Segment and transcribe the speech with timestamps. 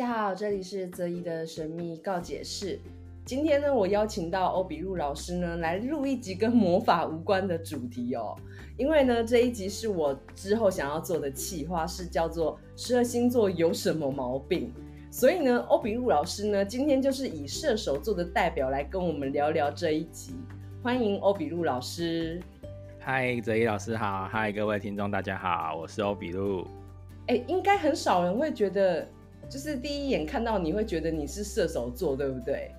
[0.00, 2.80] 大家好，这里是泽一的神秘告解室。
[3.22, 8.34] 今天呢，我邀请到欧比路老师呢来录一集跟魔法无关的主题哦。
[8.78, 14.72] 因为呢，这一集是我之后想要做的企划，是叫做十二星座有什么毛病。
[15.10, 20.32] 所以呢，欧比路老师呢今天就是以射手座的代表来跟我们聊聊这一集。
[20.82, 22.40] 欢迎欧比路老师。
[23.00, 24.26] 嗨，泽一老师好。
[24.28, 26.66] 嗨，各位听众大家好，我是欧比路。
[27.26, 29.06] 哎，应该很少人会觉得。
[29.50, 32.70] 就是第一眼看到你会觉得你是射手座，对不对？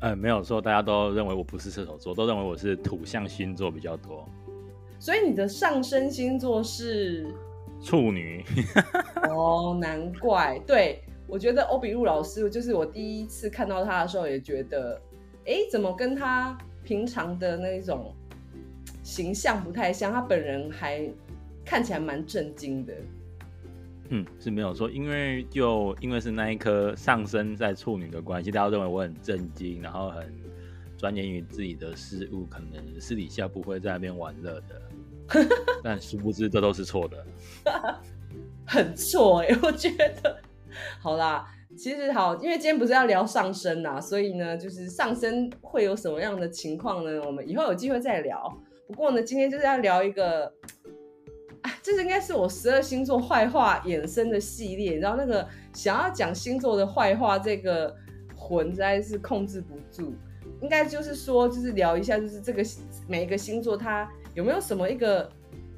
[0.00, 4.24] 呃，没有错，大家都认为我不是射手座，都认为我是土象星座比较多。
[5.00, 7.26] 所以你的上升星座是
[7.82, 8.44] 处女。
[9.28, 10.56] 哦，难怪。
[10.64, 15.00] 对，我觉得欧比路老师，就是我第一次看到他的时候，也觉得，
[15.46, 18.14] 哎，怎么跟他平常的那种
[19.02, 20.12] 形象不太像？
[20.12, 21.08] 他本人还
[21.64, 22.94] 看起来蛮震惊的。
[24.14, 30.30] 嗯，是没有错，因为就因为是那一颗上升在处女的关系，大家认为我很正经，然后很
[30.98, 34.82] 钻研于自己的事物，可能私底下不会在那边玩乐的。
[35.82, 37.24] 但殊不知这都是错的，
[38.66, 39.88] 很错哎、欸，我觉
[40.22, 40.42] 得。
[41.00, 47.18] 好啦，其实好，因为今天不是要聊上升呐，所以呢，就是上升会有什么样的情况呢？
[47.24, 48.60] 我们以后有机会再聊。
[48.88, 50.52] 不过呢，今天就是要聊一个。
[52.02, 57.94] 应该是我十二星座坏话衍生的系列，然后那个想要讲星座的坏话，这个
[58.36, 60.14] 魂实在是控制不住。
[60.60, 62.62] 应该就是说，就是聊一下，就是这个
[63.08, 65.28] 每一个星座它有没有什么一个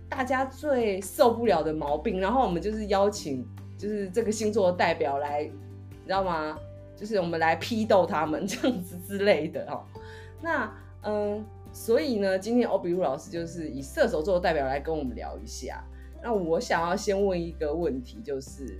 [0.09, 3.47] 大家最受不了的毛病，然后我们就是邀请
[3.79, 6.59] 就是这个星座的代表来，你知道吗？
[6.97, 9.83] 就是我们来批斗他们这样子之类的哦。
[10.41, 10.71] 那
[11.03, 15.83] 嗯，所以呢，今天欧比路老师就是以射手座的代表来跟我们聊一下。
[16.25, 18.79] 那我想要先问一个问题，就是，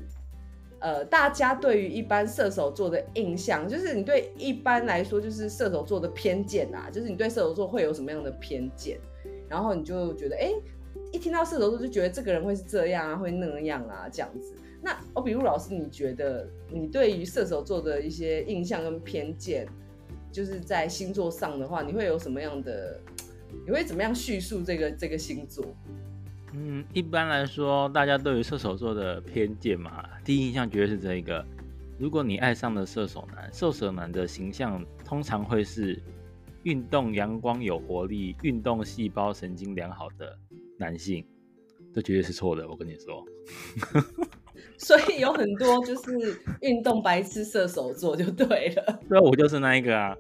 [0.79, 8.99] 呃，大家对于一般射手座的印象，就是你对一般来说就是射手座的偏见啊，就是你对射手座会有什么样的偏见？
[9.47, 10.55] 然后你就觉得，哎，
[11.13, 14.55] 一听到射手座就觉得这个人会是这样啊，会那样啊，这样子。
[14.81, 19.69] 那欧比路老师，你觉得你对于射手座的一些印象跟偏见，
[20.33, 22.99] 就是在星座上的话，你会有什么样的？
[23.67, 25.65] 你会怎么样叙述这个这个星座？
[26.57, 31.45] 嗯，一般来说，大家对于射手座的偏见嘛，第一印象绝对是这一个。
[31.99, 36.01] 如果你爱上了射手男，射手男的形象通常会是
[36.63, 40.39] 运动、阳光、有活力、运动细胞、神经良好的
[40.79, 41.27] 男性，
[41.93, 42.69] 这绝对是错的。
[42.69, 43.25] 我跟你说，
[44.79, 49.01] 所以有很多就是运动白痴射手座就对了。
[49.09, 50.17] 对，我就是那一个啊。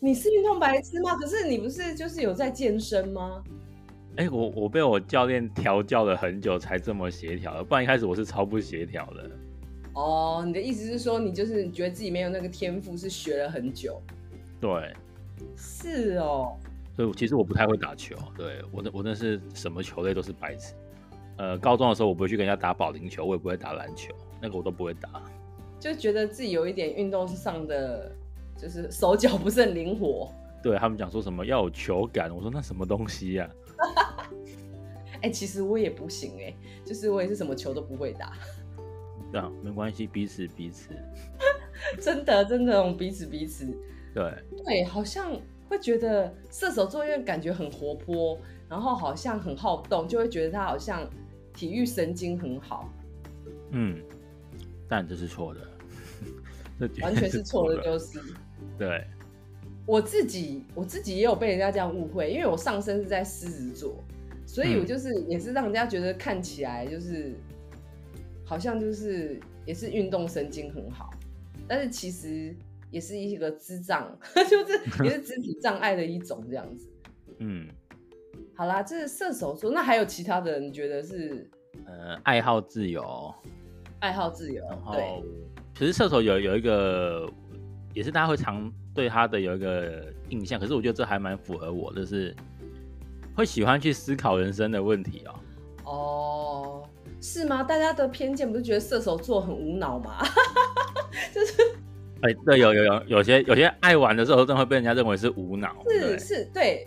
[0.00, 1.14] 你是运动白痴吗？
[1.16, 3.42] 可是你不是就是有在健身吗？
[4.18, 9.30] 哎、欸，我我被我教练调教了很久才这么协调的，不然一开始我是超不协调的。
[9.94, 14.02] 哦，你的意思是说，你就是觉得自己没有那个天赋，是学了很久？
[14.60, 14.92] 对，
[15.56, 16.56] 是哦。
[16.96, 20.74] 所以其实我不太会打球，对我那我那是什么球类都是白痴。
[21.36, 25.22] 呃，高中的时候我不会去跟人家打保龄球，我也不会打篮球，那个我都不会打。
[25.78, 28.10] 就觉得自己有一点运动上的，
[28.56, 30.28] 就是手脚不是很灵活。
[30.60, 33.54] 对，他们讲说什么要有球感，我说那什么东西呀、啊？
[35.20, 38.32] 哎、欸，其实我也不行哎、欸，就是我也是什么球都不会打。
[39.32, 40.90] 这样没关系，彼此彼此。
[42.00, 43.66] 真的真的，我们彼此彼此。
[44.14, 44.32] 对
[44.64, 51.08] 对，好像会觉得射手座因为感觉很活泼，然后好像很好动，就会觉得他好像
[51.52, 52.88] 体育神经很好。
[53.72, 54.00] 嗯，
[54.88, 55.60] 但这是错的，
[56.88, 58.20] 这完全是错的，就是。
[58.78, 59.04] 对。
[59.88, 64.04] 我自己我自己也有被人家这样误会，因为我上身是在狮子座，
[64.44, 67.32] 所以我就是也是让人家觉得看起来就是
[68.44, 71.08] 好像就是也是运动神经很好，
[71.66, 72.54] 但是其实
[72.90, 74.14] 也是一个智障，
[74.50, 76.86] 就是也是肢体障碍的一种这样子。
[77.40, 77.66] 嗯，
[78.54, 80.60] 好啦，这是射手座，那还有其他的？
[80.60, 81.48] 你觉得是？
[81.86, 83.34] 呃，爱好自由，
[84.00, 84.62] 爱好自由。
[84.68, 85.22] 然后对，
[85.74, 87.26] 其实射手有有一个。
[87.98, 92.32] 也是大家会常对他的有一个印象，可是我觉得这还蛮符合我的，就是
[93.34, 95.34] 会喜欢去思考人生的问题哦。
[95.84, 96.88] 哦，
[97.20, 97.60] 是吗？
[97.64, 100.24] 大家的偏见不是觉得射手座很无脑吗？
[101.34, 101.60] 就是，
[102.22, 105.74] 哎、欸，对，有有有有些有些爱玩的射手座会被人家认为是无脑。
[105.88, 106.86] 是是，对。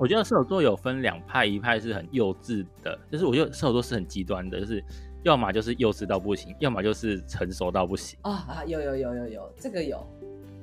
[0.00, 4.82] 我觉得射手座有分两派，一派是很幼稚的，就是我觉得射手座是很极端的，就是
[5.22, 8.18] 要么就是幼稚到不行，要么就是成熟到不行。
[8.22, 10.04] 啊啊，有有有有有，这个有。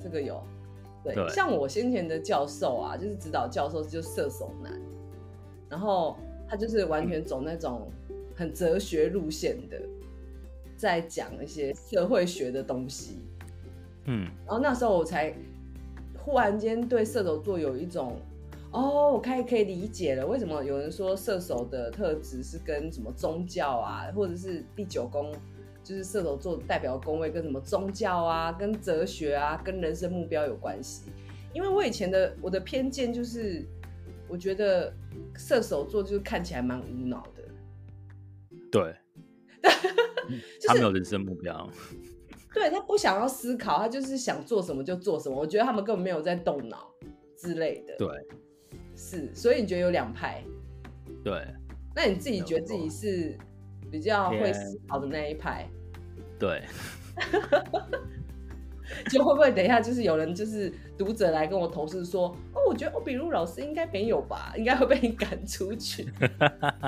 [0.02, 0.42] 这个有，
[1.04, 1.30] 对，对。
[1.30, 4.72] 像我先前的教授啊，就是指导教授，就是射手男，
[5.70, 6.18] 然后
[6.48, 7.90] 他就是完全走那种
[8.36, 9.82] 很哲学路线的，
[10.76, 13.20] 在讲一些社会学的东西，
[14.06, 15.34] 嗯，然后那时候我才
[16.24, 18.16] 忽然间对射手座有一种，
[18.72, 25.34] 哦，我开始可以理解了，为什么有人说射手的特质是跟什么宗教啊，或者是第九宫，
[25.88, 31.04] 就是射手座代表宫位跟什么宗教啊、跟哲学啊、跟人生目标有关系。
[31.54, 33.66] 因为我以前的我的偏见就是，
[34.28, 34.94] 我觉得
[35.38, 37.44] 射手座就是看起来蛮无脑的。
[38.70, 38.94] 对，
[40.68, 41.70] 他没有人生目标。
[42.54, 45.40] 对，他不想要思考，他就是想做什么就做什么。
[45.40, 46.92] 我觉得他们根本没有在动脑
[47.38, 47.96] 之类的。
[47.98, 48.10] 对，
[48.94, 50.44] 是，所以你觉得有两派？
[51.24, 51.48] 对，
[51.96, 53.38] 那你自己觉得自己是
[53.90, 55.66] 比较会思考的那一派？
[56.40, 56.64] 对，
[59.10, 66.08] 就会不会等一下就是有人就是读者来跟我投诉说，哦，我觉得欧比鲁老师应该没有吧，应该会被你赶出去。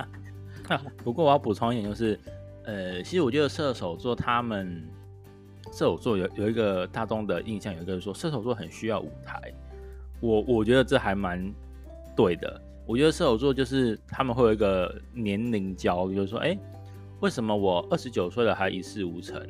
[1.04, 2.20] 不过我要补充一点，就是，
[2.64, 4.88] 呃，其实我觉得射手座他们，
[5.72, 9.42] 射手座有有一个大众的印象，有一个人说射手座很需要舞台。
[10.20, 11.52] 我我觉得这还蛮
[12.16, 12.62] 对的。
[12.86, 16.58] 我觉得射手座就是他们会有一个年龄焦虑，就是说，哎，
[17.20, 19.42] 为什么我二十九岁了还一事无成？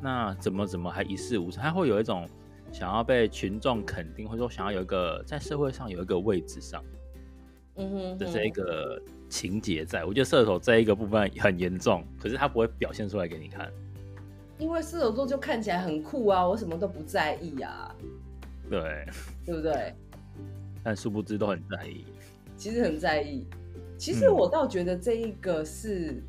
[0.00, 1.62] 那怎么怎么还一事无成？
[1.62, 2.28] 他会有一种
[2.72, 6.84] 想要被群众肯定，或者说想要有一个在社会上有一个位置上，
[7.76, 9.00] 嗯哼，这是一个。
[9.30, 13.70] 情节在，我觉得射手这一个部分很严重，可是他不会表现出来给你看，
[14.56, 17.94] 因为射手座就看起来很酷啊，我什么都不在意啊，
[18.70, 19.06] 对，
[19.44, 19.92] 对不对？
[20.82, 22.06] 但殊不知都很在意，
[22.56, 23.44] 其实很在意。
[23.98, 26.22] 其实我倒觉得这一个是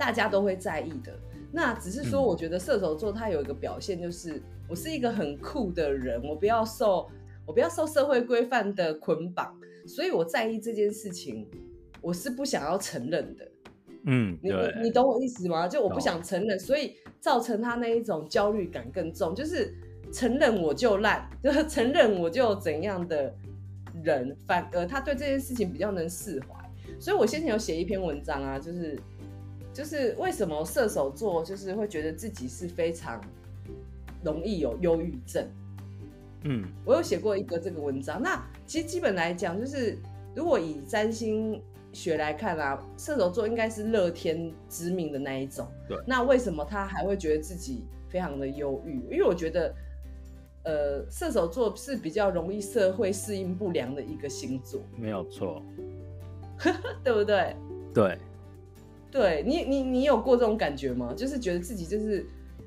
[0.00, 7.06] 大家都会在意的，嗯、那只是说，我觉得射手座他有一个表现，就是我是一个很酷的人，我不要受
[7.44, 9.54] 我不要受社会规范的捆绑，
[9.86, 11.46] 所以我在意这件事情。
[12.02, 13.46] 我是不想要承认的，
[14.06, 14.50] 嗯，你
[14.82, 15.68] 你懂我意思吗？
[15.68, 19.74] 就我不想承认，所以造成他那一种焦虑感更重，就是
[20.10, 23.34] 承认我就烂， 就是承认我就怎样的
[24.02, 26.58] 人，反而他对这件事情比较能释怀。
[26.98, 28.98] 所以我先前有写一篇文章啊，就是
[29.72, 33.20] 就是为什么射手座就是会觉得自己是非常
[34.24, 35.46] 容易有忧郁症，
[36.44, 38.20] 嗯，我有写过一个这个文章。
[38.22, 39.98] 那其实基本来讲，就是
[40.34, 41.62] 如果以占星。
[41.92, 45.66] 学来看啊，射手座应该是乐天知命的那一种。
[45.88, 49.00] 对，那为什么他还会觉得自己非常的忧郁？
[49.10, 49.74] 因为我觉得，
[50.62, 54.80] 呃，射手座是比较容易社会适应不良的一个星座。
[54.96, 55.60] 没有错，
[57.02, 57.56] 对不对？
[57.92, 58.16] 对，
[59.10, 61.12] 对你，你，你有过这种感觉吗？
[61.16, 62.24] 就是觉得自己就是，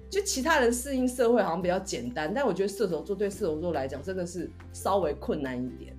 [0.09, 5.95] 就其他人适应社会好像比较简单，但我觉得射手座对射手座来讲真的是稍微困难一点。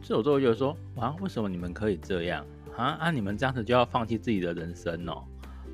[0.00, 2.96] 射手座就说：“啊，为什么你们可以这样啊？
[2.98, 5.22] 啊，你们这样子就要放弃自己的人生哦？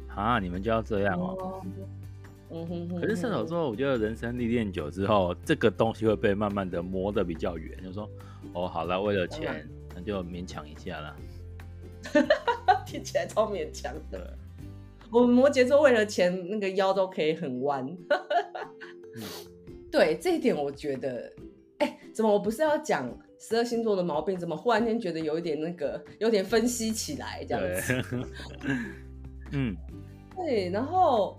[0.09, 1.61] 啊，你们就要这样哦？
[2.51, 3.01] 嗯哼哼。
[3.01, 7.81] 可是射手座，我觉得人生历练久之后，这个东西会被慢慢的磨得比较圆。
[7.85, 8.11] 就说，
[8.53, 11.17] 哦，好了，为了钱，那就勉强一下啦。
[12.87, 14.39] 听起来超勉强的。
[15.11, 17.87] 我们摩羯座为了钱，那个腰都可以很弯。
[19.15, 19.23] 嗯、
[19.91, 21.33] 对，这一点我觉得，
[21.79, 28.03] 哎、欸，怎么我不是要讲？”十二星座的毛病，怎么忽然间觉得有一点那个，有点分析起来这样子？
[29.53, 29.77] 嗯，
[30.35, 30.71] 对。
[30.71, 31.39] 然后，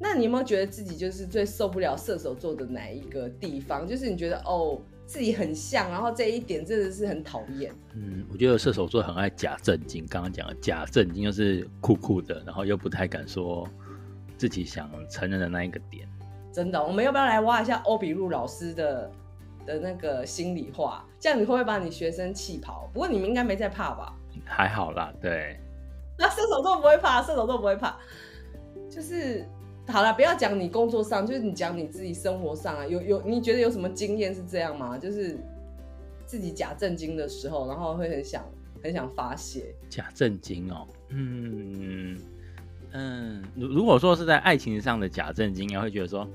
[0.00, 3.86] 那你有没有觉得自己就是最受不了射手座的哪一个地方？
[3.86, 7.74] 就是你觉得哦，自己很像，然后这一点真的是很讨厌。
[7.94, 10.06] 嗯，我觉得射手座很爱假正经。
[10.06, 13.66] 刚刚讲的假正经，就是酷酷的，然后又不太敢说
[14.36, 16.06] 自己想承认的那一个点。
[16.52, 19.10] 真的，我们要不要来挖一下欧比路老师的？
[19.66, 22.88] 的那个心里话，这样你会不会把你学生气跑？
[22.90, 24.14] 不过你们应该没在怕吧？
[24.46, 25.60] 还好啦，对。
[26.16, 27.94] 那射手座不会怕，射手座不会怕。
[28.90, 29.46] 就是
[29.88, 34.98] 好了，不要讲你工作上，就是你讲你自己生活上啊，有有你觉得有什么经验是这样吗？
[34.98, 35.38] 就是
[36.26, 38.44] 自己假正经的时候，然后会很想
[38.82, 39.74] 很想发泄。
[39.88, 42.16] 假正经哦，嗯
[42.92, 46.28] 嗯，如如果说是在爱情上的假正经，应该会觉得说。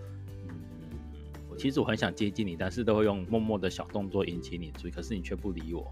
[1.56, 5.86] 其实我很想接近你，但是都会用默默的小动作引起你注意，可是你却不理我。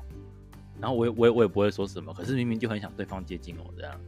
[0.80, 4.02] 然后我也我也我也不会说什么，可是明明就很想对方接近我，这样，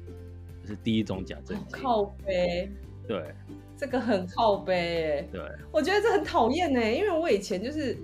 [0.64, 1.80] 这是第一种假正经。
[1.80, 2.72] 靠北。
[3.08, 3.34] 对，
[3.78, 5.28] 这个很靠北。
[5.32, 5.42] 对，
[5.72, 7.98] 我觉得这很讨厌呢，因为我以前就是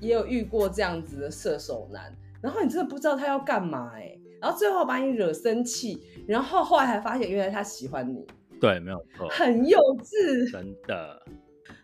[0.00, 8.26] 也有遇过这样子的射手男，然后你真的不知道他要干嘛哎，然后最后把你惹生气，然后后来还发现原来他喜欢你。
[8.60, 9.28] 对，没有错。
[9.28, 10.50] 很幼稚。
[10.50, 11.22] 真的。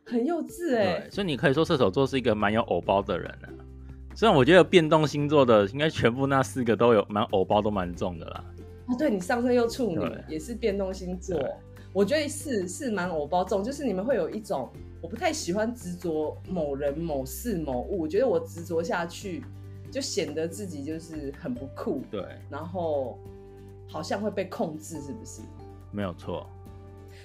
[0.05, 3.49] 很幼稚哎、欸，所以你可以说射手座是一个蛮有偶包的人啊。
[4.15, 8.45] 虽然我觉得变动星座的应该全部那四个都有蛮偶包，都蛮重的啦。
[8.87, 11.39] 啊，对，你上升又处女，也是变动星座。
[11.93, 14.69] 我觉得是是蛮偶包重，就是你们会有一种
[15.01, 19.45] 我不太喜欢执着某人某事某物，我觉得我执着下去
[19.91, 23.19] 就显得自己就是很不酷，对，然后
[23.89, 25.43] 好像会被控制，是不是？
[25.91, 26.47] 没有错。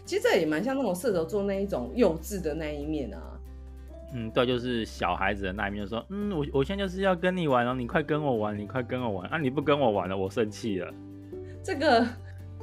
[0.06, 3.40] 其实这也蛮像那种射手座那一种幼稚的那一面啊。
[4.14, 9.38] 嗯，对，就是小孩子的那一面，说，嗯，我我现在就是要跟你玩哦，你快跟我玩，你快跟我玩啊！
[9.38, 10.94] 你不跟我玩了，我生气了。
[11.62, 12.08] 这个，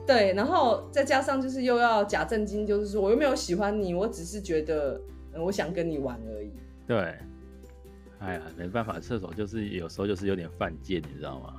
[0.07, 5.01] 对，然后再加上就是又要假正经，就是说我又没有喜欢你，我只是觉得，
[5.33, 6.51] 嗯，我想跟你玩而已。
[6.87, 6.97] 对，
[8.19, 11.55] 哎呀，没办法，射手就是有时候就是有点犯贱，你知道吗？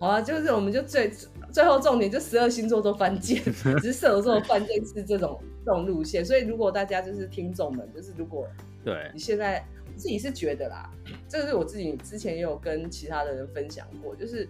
[0.00, 1.10] 好啊，就是我们就最
[1.52, 6.24] 最后重点，就十二星座都犯贱， 只是射手座犯贱是这种这种路线。
[6.24, 8.46] 所以如果大家就是听众们，就是如果
[8.84, 9.64] 对你现在
[9.96, 10.88] 自己是觉得啦，
[11.28, 14.48] 这个是我自己之前也有跟其他的人分享过，就是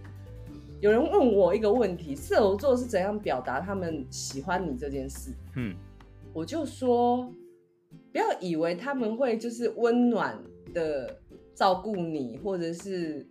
[0.81, 5.33] 有人问我一个问题：射手座是怎样表达他们喜欢你这件事？
[5.57, 5.75] 嗯，
[6.33, 7.33] 我就说
[8.13, 10.39] 不要以为他们会就是温暖
[10.73, 11.19] 的
[11.55, 13.27] 照顾你，或者是。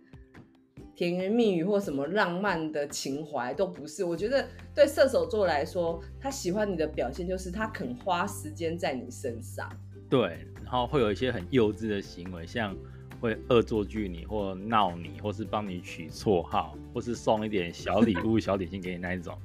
[0.94, 9.70] 甜言蜜语或什么浪漫的情怀都不是，我觉得对射手座来说，他喜欢你的表现就是他肯花时间在你身上。
[10.10, 12.76] 对，然后会有一些很幼稚的行为，像
[13.20, 19.36] 会恶作剧你，或闹你，或是帮你取绰号，或是送一点小礼物、 小点心给你那一种。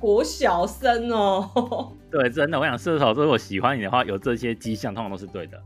[0.00, 1.92] 国小生哦。
[2.10, 5.62] 对，真的，我想射手座如果喜欢你的话，有这些迹象，通常都是对的。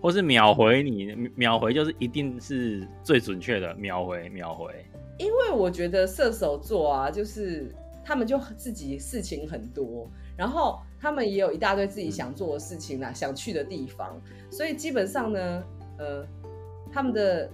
[0.00, 4.72] 或是秒回你，秒回就是一定是最准确的秒回秒回。
[5.18, 7.72] 因为我觉得射手座啊，就是
[8.04, 15.62] 他们就自己事情很多，然后他们也有一大堆自己想做的事情啦，嗯、想去的地方，所以基本上呢，
[15.98, 16.26] 呃，
[16.92, 17.48] 他们的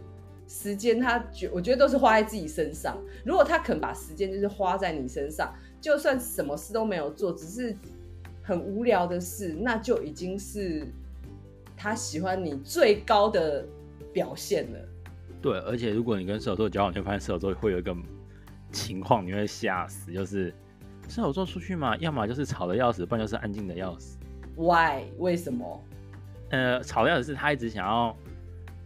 [0.46, 2.98] 时间他觉我觉得都是花在自己身上。
[3.24, 7.76] 如果他肯把时间就是花在你身上，就算什么事都没有做，只是
[8.42, 10.86] 很无聊的事，那就已经是。
[11.80, 13.64] 他喜欢你最高的
[14.12, 14.78] 表现了。
[15.40, 17.96] 对，而且如果你跟射手座交往，就发现射手座会有一个
[18.72, 20.52] 情况，你会吓死，就是
[21.08, 24.18] 射手座出去嘛，要么就是吵的要死，不然就是安静的要死。
[24.56, 25.04] Why？
[25.18, 25.80] 为什么？
[26.50, 28.16] 呃，吵的要死是他一直想要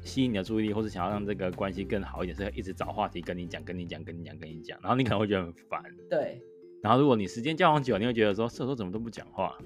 [0.02, 5.82] 吸引你的注意力，或是想要让这个关系更好一点，所以一直找话题跟你讲，跟你讲，跟你讲，跟你讲，然后你可能会觉得很烦。
[6.10, 6.42] 对。
[6.82, 9.56] 然后如果你时间交往久，你会觉得说射手怎么都不讲话？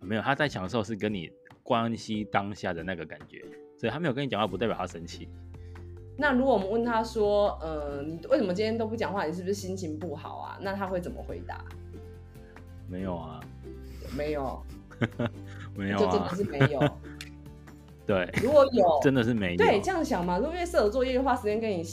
[0.00, 1.30] 没有，他在享受是跟你。
[1.62, 3.44] 关系当下的那个感觉，
[3.78, 5.28] 所以他没有跟你讲话，不代表他生气。
[6.16, 9.24] 那如果我们问他说：“呃，你为什么今天都不讲话？
[9.24, 11.64] 你是不是心情不好啊？”那他会怎么回答？
[12.88, 13.40] 没有啊，
[14.16, 14.60] 没有，
[15.76, 16.80] 没有啊，就真的是没有。
[18.10, 19.56] 对，如果有， 真的是没有。
[19.56, 21.84] 对，这样想嘛，如果因为射手座愿意花时间跟你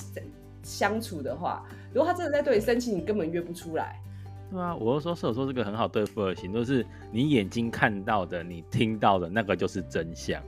[0.64, 4.02] 相处的话，如果他真的在对你生气，你根本约不出来。
[4.50, 10.42] 对啊，我就说射手座是个很好对付的星座，就是你眼睛看到的，你听到的那个就是真相。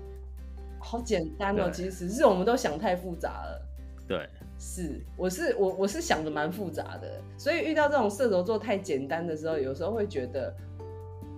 [0.79, 3.61] 好简单哦，其实是我们都想太复杂了。
[4.07, 10.51] 对，是，我是我我是想的蛮复杂的，所以遇到这种射手座太简单的时候，有时候会觉得，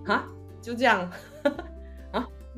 [0.06, 0.26] 啊，
[0.62, 1.00] 就这样，
[1.42, 1.52] 啊，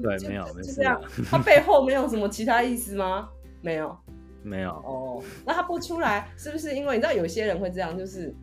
[0.02, 3.28] 对，就没有，就没事，这样，他背后没有什么其他意思吗？
[3.62, 3.96] 没有，
[4.42, 4.70] 没有。
[4.70, 8.34] 哦，那他不出来，是不是因为你知道有些人会这样，就是。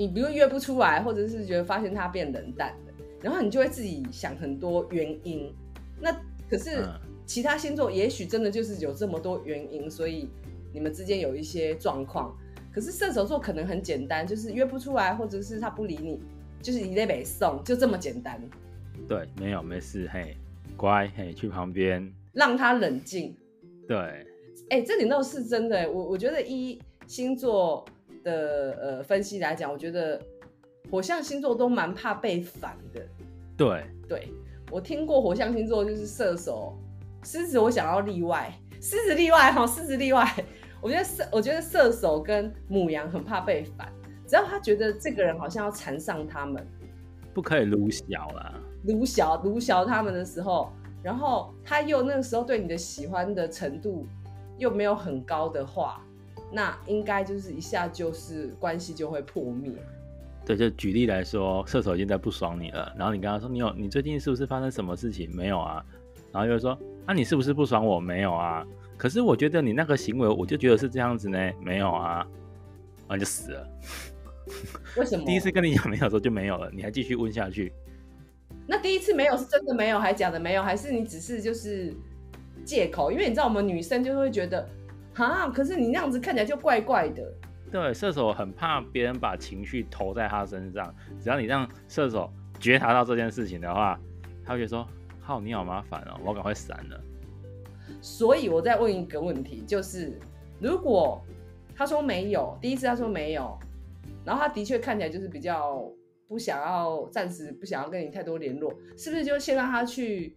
[0.00, 5.52] 你比如约不出来，或者是觉得发现他变冷淡了，然后你就会自己想很多原因。
[6.00, 6.12] 那
[6.48, 6.88] 可是
[7.26, 10.30] 其他星座也许真的就是有这么多原因，所以
[10.72, 12.32] 你们之间有一些状况。
[12.72, 16.20] 可是射手座可能很简单，就是约不出来，或者是他不理你，
[16.62, 18.40] 就是一类北送，就这么简单。
[19.08, 20.36] 对，没有没事，嘿，
[20.78, 23.36] 乖，嘿，去旁边，让他冷静。
[23.86, 23.98] 对，
[24.70, 25.90] 哎、欸，这点倒是真的。
[25.90, 27.84] 我我觉得一星座。
[28.24, 30.20] 的呃分析来讲，我觉得
[30.90, 33.00] 火象星座都蛮怕被反的。
[33.56, 34.28] 对，对
[34.72, 36.76] 我听过火象星座就是射手、
[37.22, 40.26] 狮子，我想要例外，狮子例外哈，狮子例外。
[40.82, 43.90] 我觉得射，我觉得射手跟母羊很怕被反，
[44.26, 46.66] 只要他觉得这个人好像要缠上他们，
[47.32, 54.04] 不可以撸小啦，卢晓卢晓他们的时候，然后他又那个时候对你的喜欢的程度
[54.58, 56.02] 又没有很高的话。
[56.50, 59.70] 那应该就是一下就是关系就会破灭。
[60.46, 65.30] 对，就举例来说，射手已经在不爽你了，然后你跟他说，你有你最近是不是发生什么事情？
[65.36, 65.84] 没有啊，
[66.32, 68.00] 然后又说，那、啊、你是不是不爽我？
[68.00, 68.66] 没有啊，
[68.96, 72.26] 可是我觉得你那个行为，我就觉得是这样子呢，没有啊，
[73.06, 73.68] 然后就死了。
[74.96, 75.26] 为什么？
[75.26, 77.70] 第一次跟你讲没有的时候就没有了，你还继续问下去？
[78.68, 81.92] 那第一次没有是真的没有，还假的没有，还是你只是就是
[82.64, 83.10] 借口？
[83.10, 84.68] 因为你知道我们女生就会觉得。
[85.14, 85.48] 啊！
[85.48, 87.28] 可是你那样子看起来就怪怪的。
[87.72, 93.98] 对，射手很怕别人把情绪投在他身上，只要你让射手觉察到这件事情的话，
[94.44, 94.86] 他会觉得说
[95.20, 97.00] ：“好，你好麻烦哦，我赶快闪了。”
[98.00, 100.16] 所以我再问一个问题，就是
[100.60, 101.20] 如果
[101.74, 103.58] 他说没有，第一次他说没有，
[104.24, 105.82] 然后他的确看起来就是比较
[106.28, 110.36] 不想要，暂时不想要跟你太多联络，是不是就先让他去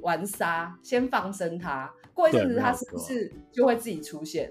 [0.00, 4.50] 玩沙，先放生他，过一阵子他是不是就会自己出现？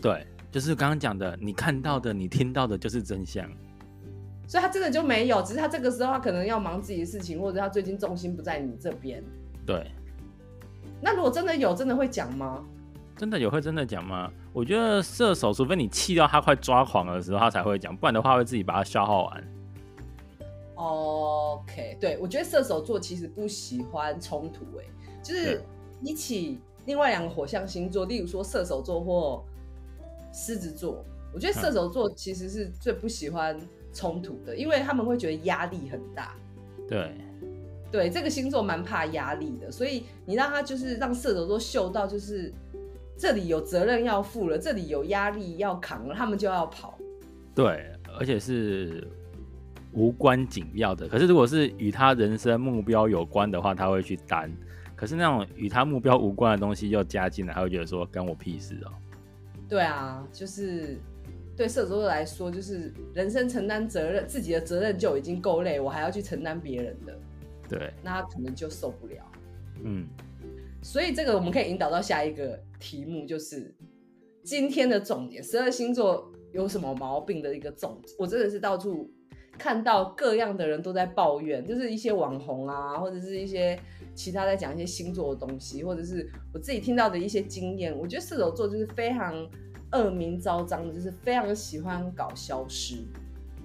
[0.00, 3.46] 对，就是刚刚讲的，你看到的，你听到的，就是真相。
[4.48, 9.22] 所以他真的就没有，只是他这个时候他可能要忙自己的事情，或者他最近重心不在你这边。
[9.66, 9.90] 对。
[11.00, 12.64] 那如果真的有，真的会讲吗？
[13.16, 14.32] 真的有会真的讲吗？
[14.52, 19.44] 我觉得射手，除非你气到他快抓狂的时候，他才会讲，不然的话会自己把它消耗完。
[20.82, 24.84] OK，对，我觉得射手座其实不喜欢冲突，哎，
[25.22, 25.62] 就是
[26.02, 29.44] 比起另外两个火象星座，例如说射手座或
[30.32, 33.58] 狮子座，我觉得射手座其实是最不喜欢。
[33.94, 36.34] 冲突的，因为他们会觉得压力很大。
[36.88, 37.12] 对，
[37.90, 42.50] 对，这个星座蛮怕压力的，所以你让他就是让射手座嗅到，就是
[43.18, 46.98] 这里有责任要负了，这里有压力要扛了，他们就要跑。
[47.54, 47.84] 对，
[48.18, 49.06] 而且是
[49.92, 51.08] 无关紧要的。
[51.08, 54.52] 可是如果是与他人生目标有关的话，他会去担。
[54.96, 58.92] 可是那种与他目标无关的东西又加进来，他会觉得说关我屁事哦。
[59.68, 60.98] 对啊，就是。
[61.54, 67.18] 对射手座来说，就是人生承担责任，自己的责任就已经够累，我还要去承担别人的，
[67.68, 69.16] 对，那他可能就受不了。
[69.84, 70.06] 嗯，
[70.80, 73.72] 所以这个我们可以引导到下一个题目，就是
[74.42, 78.16] 今天的重点：十二星座有什么毛病的一个重点。
[78.18, 79.12] 我真的是到处
[79.58, 83.78] 看到各样的人都在抱怨，就是一些网红啊，或者是一些
[84.14, 87.96] 其他在讲一些星座的东西，或者是我自己听到的一些经验。
[87.96, 89.48] 我觉得射手座就是非常。
[89.94, 92.96] 恶名昭彰的，就是非常喜欢搞消失，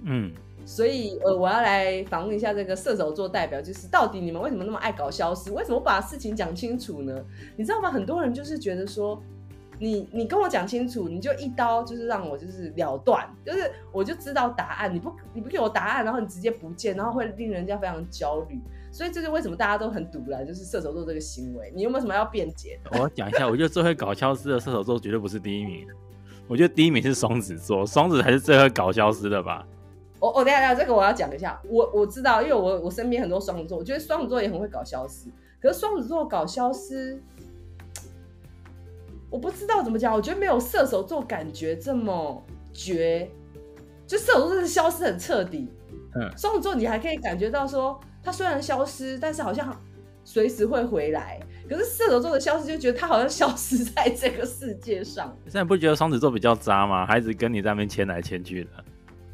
[0.02, 0.30] 嗯，
[0.66, 5.50] 所以呃，我要来访问一下这个射手座代表，就是到底你们为什么那么爱搞消失？
[5.52, 7.24] 为什么不把事情讲清楚呢？
[7.56, 7.90] 你知道吗？
[7.90, 9.18] 很多人就是觉得说，
[9.78, 18.58] 你你跟我讲清楚，你就一刀就是让我就是了断，就是我就知道答案，你不你不给我答案，然后你直接不见，然后会令人家非常焦虑。
[18.90, 21.70] 所以这是为什么大家都很堵了，就是射手座这个行为。
[21.74, 22.80] 你有没有什么要辩解？
[22.92, 25.86] 我讲一下，我觉得最会搞消失的射手座绝对不是第一名。
[26.48, 29.66] 我觉得第一名是双子座，双子才是最会搞消失的吧？
[30.18, 31.60] 我我等下等下，这个我要讲一下。
[31.68, 35.28] 我我知道，因为我我身边很多双子座，我觉得双子座也很会搞消失。
[35.60, 37.22] 可是双子座搞消失，
[39.30, 40.12] 我不知道怎么讲。
[40.14, 43.30] 我觉得没有射手座感觉这么绝，
[44.06, 45.68] 就射手座是消失很彻底。
[46.14, 49.74] 嗯，双子座你还可以感觉到说，他虽然消失，但是好像
[50.24, 51.38] 随时会回来。
[51.68, 55.36] 可是射手座的消失，就觉得他好像消失在这个世界上。
[55.44, 57.04] 现在不觉得双子座比较渣吗？
[57.04, 58.70] 孩子跟你在那边牵来牵去的。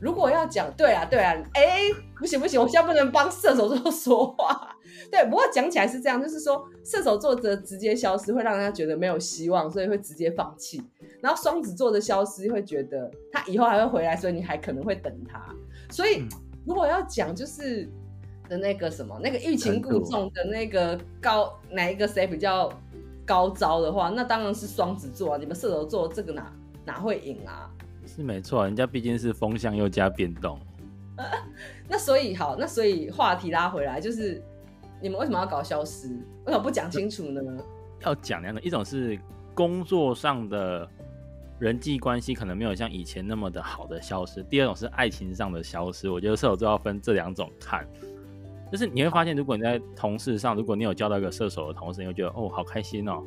[0.00, 4.73] 如果要讲，对啊，对啊，哎、欸，不行不行，我现在不能帮射手座说话。
[5.10, 10.82] 对，不过讲起来是这样，就是说射手座的直接消失会让人家觉得没有希望，所以会直接放弃。
[11.20, 15.40] 然后双子座的消失会觉得他以后还会回来，所以你还可能会等他。
[15.90, 16.24] 所以
[16.66, 17.88] 如果要讲，就是。
[18.46, 22.70] 的那个什么，那个欲擒故纵的那个高哪一个谁比较
[23.24, 25.38] 高招的话，那当然是双子座啊！
[25.38, 26.52] 你们射手座这个哪
[26.84, 27.70] 哪会赢啊？
[28.04, 30.60] 是没错，人家毕竟是风向又加变动。
[31.88, 34.42] 那所以好，那所以话题拉回来，就是
[35.04, 36.08] 你们为什么要搞消失？
[36.46, 37.42] 为什么不讲清楚呢？
[38.06, 39.20] 要讲两种，一种是
[39.52, 40.88] 工作上的
[41.58, 46.08] 人际关系可能没有像以前那么的好的消失，第二种是爱情上的消失。
[46.08, 47.86] 我觉得射手座要分这两种看。
[48.72, 53.22] 就是你会发现，如果你在同事上，如果你有交到一个射手的同事，你会觉得哦，好开心哦，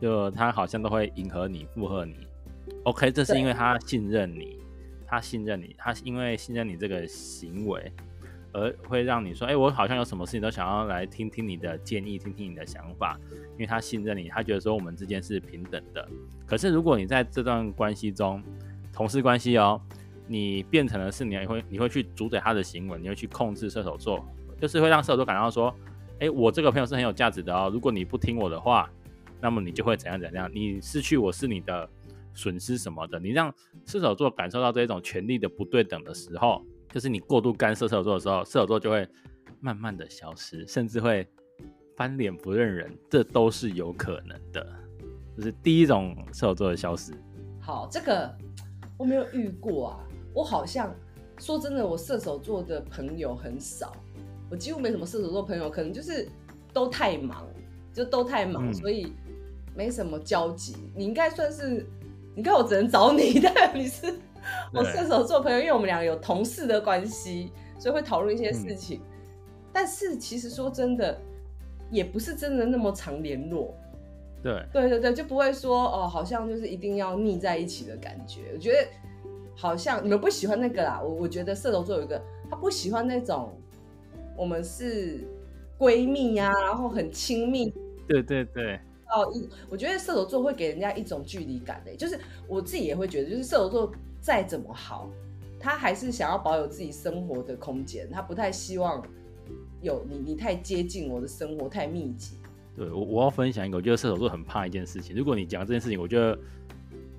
[0.00, 2.28] 就他好像都会迎合你、附和你。
[2.84, 4.56] OK，这是因为他信任你，
[5.04, 7.92] 他信任你，他因为信任你这个行为，
[8.52, 13.18] 而会让你说，哎，我好像有什么事情都想要来听听你的建议，听听你的想法，
[13.52, 16.08] 因为他信任你，他觉得说我们之间是平等的。
[16.46, 18.42] 可是如果你在这段关系中，
[18.92, 19.80] 同事关系哦，
[20.26, 24.24] 你变成了是你会你会去主宰他的行为，你会去控制射手座。
[24.60, 25.72] 就是会让射手座感到说，
[26.18, 27.70] 哎，我这个朋友是很有价值的哦。
[27.72, 28.90] 如果你不听我的话，
[29.40, 31.88] 那么你就会怎样怎样，你失去我是你的
[32.34, 33.20] 损失什么的。
[33.20, 33.54] 你让
[33.86, 39.08] 射手座感受到这种权力的不对等的时候，就是你过度干涉射手座的时候，射手座就会
[39.60, 41.26] 慢慢的消失，甚至会
[41.96, 44.66] 翻脸不认人，这都是有可能的。
[45.36, 47.12] 这是第一种射手座的消失。
[47.60, 48.34] 好，这个
[48.96, 50.00] 我没有遇过啊，
[50.34, 50.94] 我好像
[51.38, 53.92] 说真的，我射手座的朋友很少。
[54.50, 56.26] 我几乎没什么射手座朋友，可能就是
[56.72, 57.46] 都太忙，
[57.92, 59.12] 就都太忙，嗯、所以
[59.76, 60.74] 没什么交集。
[60.96, 61.86] 你应该算是，
[62.34, 64.06] 你看我只能找你，但你是
[64.74, 69.00] 我射手座朋友，因为我们两个有同事的关系，所以会讨论一些事情。
[69.72, 71.20] 但是其实说真的，
[71.90, 73.74] 也不是真的那么常联络。
[74.42, 78.52] 对对对对，就不会说哦，好像就是一定要腻在一起的感觉。
[78.54, 78.88] 我觉得
[79.56, 81.00] 好像你们不喜欢那个啦。
[81.02, 83.52] 我我觉得射手座有一个，他不喜欢那种
[84.36, 85.26] 我们是
[85.78, 87.72] 闺蜜呀、啊，然后很亲密。
[88.06, 88.78] 对对对。
[89.10, 95.08] 哦，一我觉得射手座会给人家一种距离感的，就是我自己也会觉得，就是射手座再怎么好，
[95.58, 99.02] 他还是想要保有自己生活的空间，他不太希望
[99.80, 102.36] 有你你太接近我的生活太密集。
[102.76, 105.16] 对，我我要分享一个，我觉得射手座很怕一件事情。
[105.16, 106.38] 如果你讲这件事情，我觉得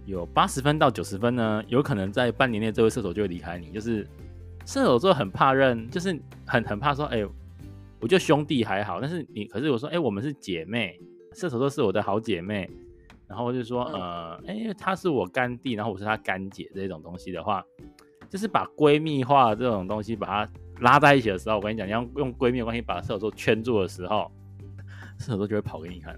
[0.06, 3.70] 有八十分到九十分呢，有可能在半年内这位射手就会离开你。
[3.72, 4.08] 就是
[4.66, 7.26] 射手座很怕认，就是很很怕说，哎、
[8.00, 10.98] 我觉得兄弟还好，但是你可是我说，哎、我们是姐妹，
[11.34, 12.70] 射手座是我的好姐妹，
[13.30, 17.64] 然后就说，呃，哎、欸，她是我干弟，然后我是他干姐这种东西的话，
[18.30, 24.30] 就是把闺蜜化这种东西把它拉在一起的时候，我跟你讲，你要用闺蜜的关系把射手座圈住的时候。
[25.20, 26.18] 射手座就会跑给你看，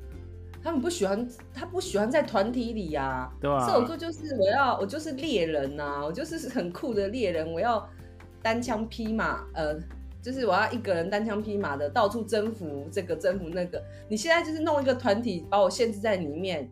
[0.63, 3.65] 他们不喜欢，他不喜欢在团体里呀、啊，对、啊？
[3.65, 7.83] 射手座就是我要，我就是猎人呐、啊，我就是很酷的猎人，我要
[8.43, 9.75] 单枪匹马，呃，
[10.21, 13.83] 就是我要一个人单枪匹马的到处征服这个征服那个。
[14.07, 16.69] 你现在就是弄一个团体把我限制在里面，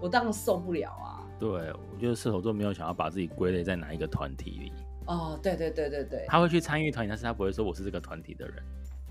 [0.00, 1.26] 我当然受不了啊。
[1.38, 4.72] 对，我觉得射手座没有想要把自己归类在哪一个团体里。
[5.06, 8.56] 哦，对对对对对，他会去参与团体，但是他不会说我是这个团体的人。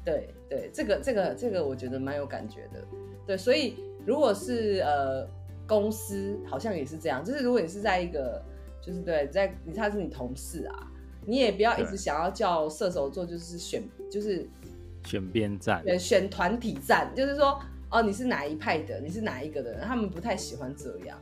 [0.06, 2.84] 对对，这个这个这个我觉得蛮有感觉的。
[3.26, 5.28] 对，所以如果是呃
[5.65, 7.23] 公司，好像也是这样。
[7.23, 8.41] 就是如果你是在一个，
[8.82, 10.91] 就是对，在你他是你同事啊，
[11.26, 14.47] 你也不要一直想要叫射手座，就是选就是
[15.04, 21.17] 选边站，对，选团体战，就是说哦，你是哪一派的，你是哪一个的人，他们不太喜欢这样。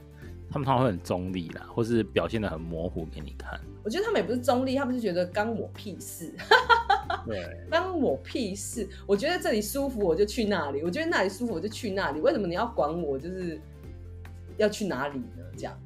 [0.50, 3.60] 他们通常会很中立啦，或是表现的很模糊给你看。
[3.84, 6.32] 我觉得他们也不是中立，他们是觉得干我屁事。
[7.28, 8.88] 对，关我屁事！
[9.08, 12.20] 我觉得这里舒服，我就去那里；我觉得那里舒服，我就去那里。
[12.22, 13.18] 为什么你要管我？
[13.18, 13.60] 就是
[14.58, 15.44] 要去哪里呢？
[15.58, 15.80] 这样，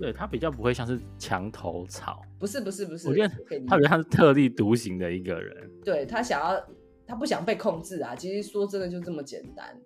[0.00, 3.08] 对，他比较不会像是墙头草，不是不是不是。
[3.08, 3.28] 我觉得
[3.66, 5.70] 他比较像是特立独行的一个人。
[5.84, 6.66] 对，他想要，
[7.06, 8.16] 他不想被控制啊。
[8.16, 9.78] 其实说真的，就这么简单。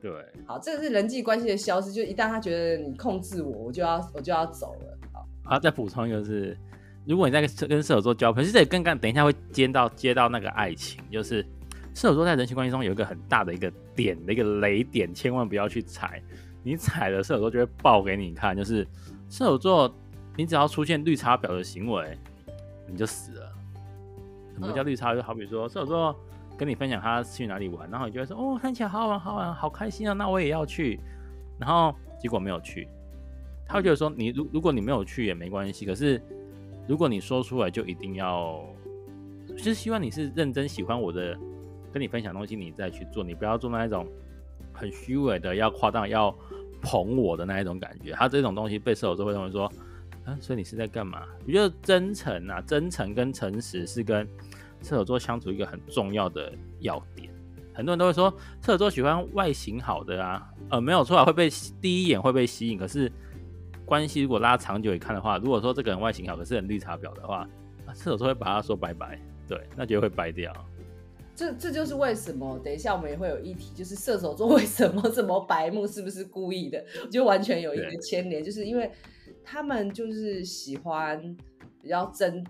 [0.00, 0.12] 对，
[0.46, 1.92] 好，这个是人际关系的消失。
[1.92, 4.98] 就一旦他觉得你控制我，我就要我就要走了。
[5.12, 6.56] 好，好，再补充一个是。
[7.06, 11.40] 如果你在跟射手座交朋友，其实也跟刚等一下会接到接到那个爱情，就是
[11.94, 16.20] 射手座在人际关系中有一个很大的一个点的一个雷点，千万不要去踩。
[16.64, 18.56] 你踩了，射手座就会爆给你看。
[18.56, 18.84] 就是
[19.30, 19.94] 射手座，
[20.34, 22.18] 你只要出现绿茶婊的行为，
[22.88, 23.52] 你就死了。
[24.54, 25.14] 什么叫绿茶？
[25.14, 26.16] 就好比说射手座
[26.56, 30.98] 跟你分享他去哪里玩，然后你就会说哦，看起来好好玩，好玩，好开心啊，那我也要去。
[31.58, 32.88] 然后结果没有去，
[33.66, 36.20] 他会觉得说你如如果你没有去也没关系，可是。
[36.88, 38.64] 如果你说出来，就一定要，
[39.48, 41.36] 就是希望你是认真喜欢我的，
[41.92, 44.06] 跟你分享东西，你再去做，你不要做那一种
[44.72, 46.32] 很虚伪的，要夸大，要
[46.80, 48.12] 捧我的那一种感觉。
[48.12, 49.64] 他这种东西被射手座会认为说，
[50.24, 51.24] 啊，所以你是在干嘛？
[51.44, 54.24] 我觉得真诚啊，真诚跟诚实是跟
[54.86, 57.28] 射手座相处一个很重要的要点。
[57.74, 58.30] 很多人都会说
[58.62, 63.10] 射手座喜欢外形好的啊，呃，没有错啊，会被第一眼会被吸引，可是。
[63.84, 67.48] 关系如果拉长久一看的话，如果说这个人外形好，可是很绿茶婊的话，
[67.94, 70.52] 射手座会把他说拜拜，对，那就会掰掉。
[71.36, 77.06] 这这就是为什么，等一下我们也会有一题，就是射手座为什么这么白目，是不是故意的我？
[77.06, 78.90] 就完全有一个牵连，就是因为
[79.44, 81.36] 他们就是喜欢
[81.80, 82.44] 比较真，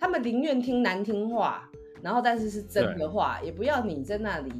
[0.00, 1.70] 他们宁愿听难听话，
[2.02, 4.50] 然后但是是真的话，也不要你在那里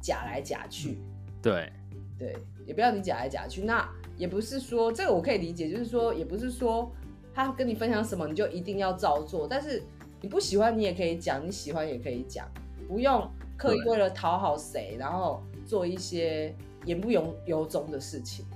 [0.00, 0.98] 假来假去。
[1.42, 1.72] 对
[2.16, 3.88] 对，也不要你假来假去，那。
[4.16, 6.88] 也不是说这个我可以理解，就是说也不是说
[7.34, 9.82] 他跟你分享什么你就一定要照做，但是
[10.20, 12.46] 你不喜欢你也可以讲，你喜欢也可以讲，
[12.86, 16.54] 不用刻意为了讨好谁，然后做一些
[16.84, 18.46] 言不由由衷的事情。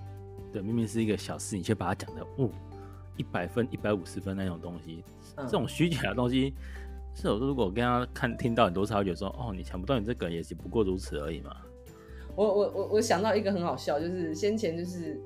[0.53, 2.49] 对，明明是一个小事，你却把它讲的哦
[3.17, 6.55] 一百分、一百五十分那种东西，嗯、这种虚假的东西，
[7.15, 11.57] 是我说如果跟他看听到很多次，他会觉得说哦，你抢不到你这个也是不过如此而已嘛。
[12.35, 15.21] 我我我我想到一个很好笑，就是先前就是。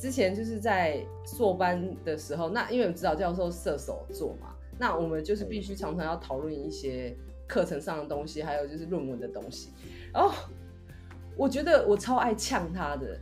[0.00, 7.14] 之前就是在硕班的时候，那因为指导教授射手座嘛，那我们就是必须常常要讨论一些
[7.46, 9.68] 课程上的东西，还有就是论文的东西。
[10.10, 10.32] 然后
[11.36, 13.20] 我觉得我超爱呛他的，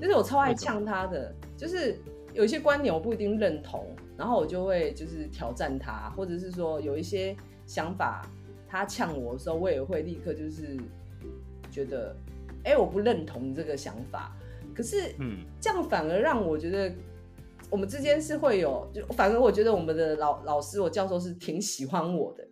[0.00, 1.98] 就是我超爱呛他的，就是
[2.32, 3.84] 有一些观点我不一定认同，
[4.16, 8.26] 然后我就会就是挑战他，或者是说有一些想法
[8.68, 10.76] 他呛我的时候，我也会立刻就是
[11.70, 12.16] 觉得，
[12.64, 14.32] 哎、欸，我不认同这个想法。
[14.74, 16.92] 可是，嗯，这样反而让我觉得，
[17.70, 22.46] 我们之间是会有，就反而我觉得我们的老老师，我教授是挺喜欢我的，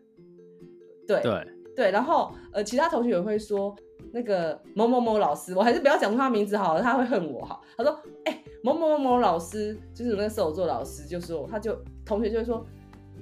[1.06, 1.46] 对，对，
[1.76, 3.76] 对，然后呃，其他同学也会说
[4.10, 7.60] 那个某某某老师，我还是不要讲出他名字好了，他会恨我哈。
[7.76, 7.92] 他说，
[8.24, 12.66] 哎、欸，某某某某老师就是那个射手座老师，就说他就同学就会说，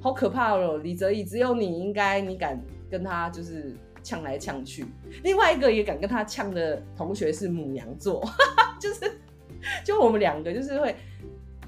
[0.01, 3.75] 好可怕哦，李哲毅，只有你应该你敢跟他就是
[4.05, 4.87] 呛来呛去，
[5.25, 8.25] 另外一个也敢跟他呛的同学是母羊座，
[8.81, 9.11] 就是
[9.85, 10.95] 就我们两个就是会，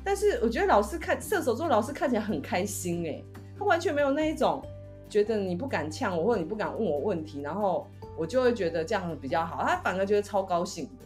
[0.05, 3.21] 但是我觉得老师看射手座老师看起来很开心哎，
[3.59, 4.63] 他完全没有那一种。
[5.07, 9.63] 觉得你不敢呛我，或者你不敢问我问题，然后我就会觉得这样比较好。
[9.63, 11.05] 他反而觉得超高兴的。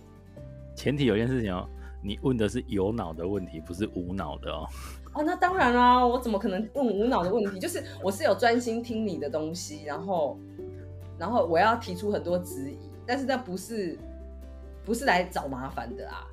[0.75, 1.69] 前提有件事情哦，
[2.03, 4.67] 你问的是有脑的问题，不是无脑的哦。
[5.15, 7.59] 哦，那当然啦，我怎么可能问无脑的问题？
[7.59, 10.39] 就是我是有专心听你的东西，然后，
[11.19, 13.99] 然后我要提出很多质疑，但是那不是
[14.85, 16.27] 不是来找麻烦的啊。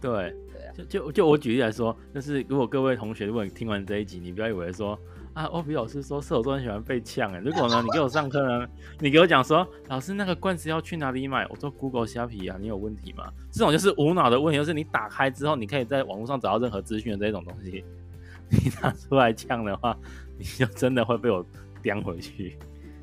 [0.00, 4.98] 对对啊，就就就我举例来说，就是如果各位同学，如果你听完这一集，你不要以为说。
[5.34, 7.40] 啊，欧比老师说射手座很喜欢被呛哎。
[7.40, 8.66] 如果呢，你给我上课呢，
[9.00, 11.44] 你给我讲说，老师那个罐子要去哪里买？
[11.50, 13.32] 我说 Google 虾皮啊，你有问题吗？
[13.50, 17.84] 这种就是无脑的问题，就是你打开之后，你可以在网络上找到任何资讯的这种东西，
[18.48, 19.98] 你拿出来呛的话，
[20.38, 21.44] 你就真的会被我
[21.82, 22.56] 叼回去。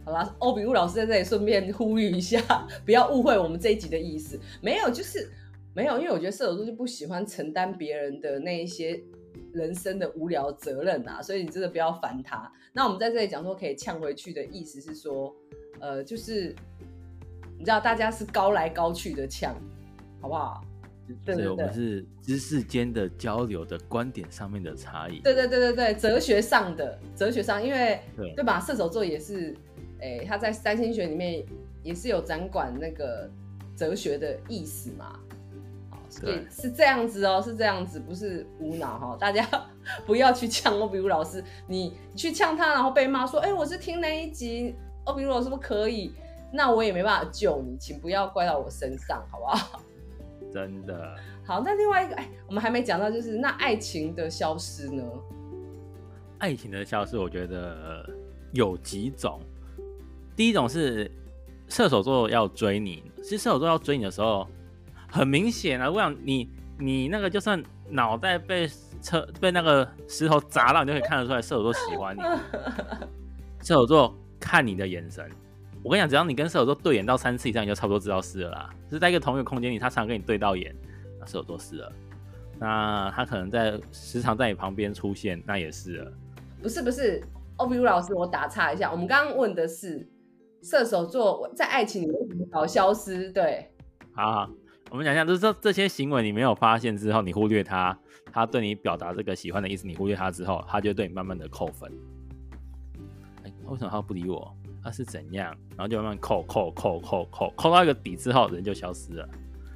[0.06, 2.40] 好吧，欧比乌老师在这里顺便呼吁一下，
[2.86, 4.40] 不要误会我们这一集的意思。
[4.62, 5.30] 没有，就是
[5.74, 9.04] 没有，因为我觉得射手座就不喜欢承担别人的那一些。
[9.54, 12.52] 人生的无聊责任啊，所以你真的不要烦他。
[12.74, 15.36] 那我们在这里讲说可以呛回去的意思是说，
[15.80, 16.56] 呃，就是
[17.58, 19.56] 你知道大家是高来高去的呛，
[20.22, 20.64] 好不好？
[21.26, 25.20] 对对对，我们是知识间的交流的观点上面的差异。
[25.20, 28.62] 对对对对对，哲学上的哲学上，因为对，对吧？
[28.62, 29.54] 射手座也是，
[30.00, 31.44] 哎、欸，他在三星学里面
[31.84, 33.30] 也是有掌管那个
[33.76, 35.20] 哲学的意思嘛。
[36.20, 39.18] 对，是这样子哦，是这样子，不是无脑哈。
[39.18, 39.48] 大家
[40.06, 46.14] 不要去呛欧比如老师，你去呛他，然后被骂说，哎、欸，我是听那一集，欧比如老师不可以，
[46.52, 49.82] 那我也没办法救你，请不要怪到我身上，好不好？
[50.54, 51.16] 真的。
[51.46, 55.04] 好，那另外一个，哎，我们还没讲到，就是那爱情的消失呢？
[56.40, 58.06] 爱情的消失，我觉得
[58.52, 59.40] 有几种。
[60.36, 61.10] 第一种是
[61.68, 64.46] 射手座要追你，其实射手座要追你的时候。
[65.12, 65.92] 很明显啊！
[65.92, 68.68] 我想你，你那个就算脑袋被
[69.02, 72.22] 车被那个石头砸到，你就可以看得出来射手座喜欢你。
[73.62, 75.30] 射手座看你的眼神，
[75.84, 78.70] 我跟你讲，只要你跟射手座对眼到三次以上，你就差不多知道是了啦。
[78.88, 80.74] 就是在一个同一个空间里，他常跟你对到眼，
[81.20, 81.92] 那射手座是了。
[82.58, 86.12] 那他可能在时常在你旁边出现，那也是了。
[86.62, 87.22] 不是不是，
[87.58, 90.08] 欧比如老师，我打岔一下，我们刚刚问的是
[90.64, 93.30] 射手座在爱情里为什么搞消失？
[93.32, 93.70] 对，
[94.14, 94.50] 好好。
[94.92, 97.98] 我们讲一下，就是说这些行为你没有发现之后，你忽略他，
[98.30, 101.90] 他对你表达这个喜欢的意思，你忽略他之后，他就对你慢慢的扣分。
[103.46, 104.54] 哎，为什么他不理我？
[104.84, 105.56] 他是怎样？
[105.78, 109.30] 然后就慢慢扣扣扣扣扣扣到一个底之后，人就消失了。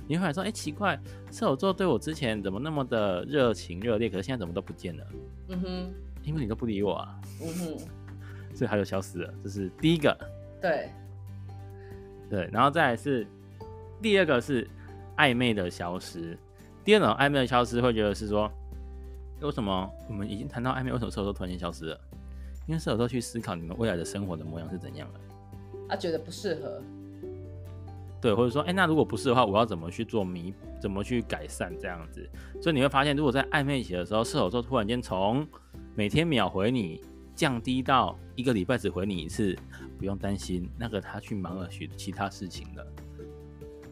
[0.05, 0.99] 你会说，哎，奇怪，
[1.31, 5.07] 射手座对我之前怎么那么的热情热烈，可是现在怎么都不见了？
[5.47, 7.17] 嗯哼，因为你都不理我啊。
[7.41, 7.77] 嗯哼，
[8.53, 9.33] 所以他就消失了。
[9.41, 10.13] 这是第一个。
[10.61, 10.89] 对。
[12.29, 13.25] 对，然后再来是
[14.01, 14.69] 第二个是。
[15.17, 16.37] 暧昧的消失，
[16.83, 18.51] 第二种暧昧的消失会觉得是说，
[19.41, 21.99] 为什么我们已经谈到暧昧，为什么射手座突然间消失了？
[22.67, 25.19] 因为射手座去思考你们未来的生活的模样是怎样的，
[25.87, 26.81] 他觉得不适合，
[28.19, 32.27] 对，或者说，哎、欸，那如果不是的话，我要怎么去做弥，怎么去改善这样子？
[32.59, 35.47] 所以你会发现，如果在暧昧期的时候，射手座突然间从
[35.93, 37.01] 每天秒回你
[37.35, 39.55] 降低到一个礼拜只回你一次，
[39.99, 42.87] 不用担心，那个他去忙了许其他事情了。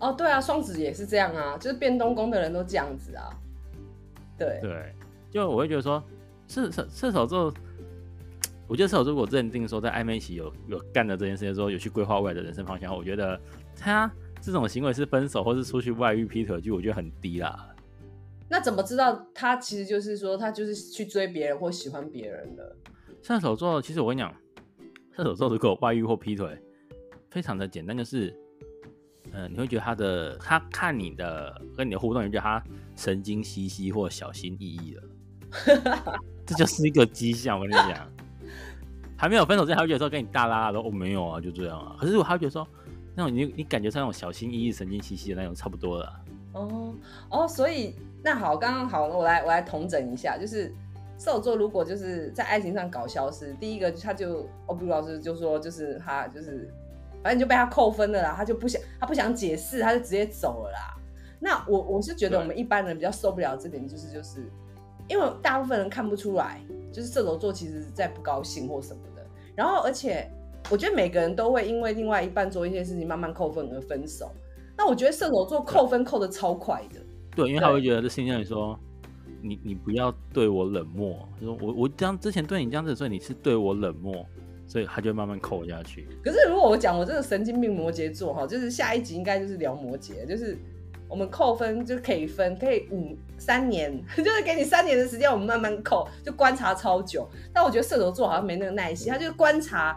[0.03, 3.29] 哦，对啊，双子也是这样啊，就是变东宫的人都这样子啊。
[4.37, 4.93] 对对，
[5.31, 6.03] 就我会觉得说，
[6.45, 7.53] 射射射手座，
[8.67, 13.39] 我觉得射手座如果认定说在暧昧期有有干的这件事情，说有去规划未来的人生方向，我觉得
[13.77, 14.11] 他
[14.41, 17.69] 这种行为是分手或是出去外遇劈腿，就我觉得很低啦。
[18.49, 22.75] 那怎么知道他其实就是说他就是去追别人或喜欢别人的？
[23.21, 24.35] 射手座其实我跟你讲，
[25.15, 26.59] 射手座如果外遇或劈腿，
[27.29, 28.37] 非常的简单，就是。
[29.35, 32.63] 嗯，你会觉得他的他看你的跟你的互动，你觉得他
[32.95, 37.59] 神经兮兮或小心翼翼的，这就是一个迹象。
[37.59, 38.07] 我跟你讲，
[39.17, 41.95] 还没有分手之前，他会觉得说跟你大拉拉的，哦，没有啊，就这样啊。
[41.99, 42.67] 可是如果他会觉得说
[43.15, 46.13] 那种你你感觉是那种小心翼翼、神经兮兮的那种，差不多了。
[46.51, 46.93] 哦
[47.31, 50.67] 哦，所以那好，刚刚好，我来我来统整一下，就是
[51.17, 56.71] 射手座如果就是在爱情上搞消失，第一个他就哦比老师就说，就是他就是。
[57.23, 60.95] 反正就被他扣分了啦，他就不想，他不想解释，他就直接走了啦。
[61.39, 64.51] 那我我是觉得我们一般人比较受不了这点，就是就是，
[65.07, 69.25] 因为大部分人看不出来，就是射手座其实在不高兴或什么的。
[69.55, 70.29] 然后而且
[70.69, 74.31] 我觉得每个人都会因为另外一半做一些事情慢慢扣分而分手。
[74.75, 76.99] 那我觉得射手座扣分扣的超快的。
[77.35, 78.79] 对，因为他会觉得这心里说，
[79.41, 84.25] 你你不要对我冷漠，就说我我这样之前对你这样子，所以你是对我冷漠，
[84.73, 86.07] 所以他就会慢慢扣下去。
[86.23, 90.57] 可是如果我讲我这个神经病摩羯座哈，就是下一集应该就是聊摩羯，就是
[91.07, 97.29] 我们扣分就可以分，可以五三年， 就是给你三年的时间，我们慢慢扣，就观察超久。
[97.53, 99.95] 但我觉得射手座好像没那个耐心，他就观察，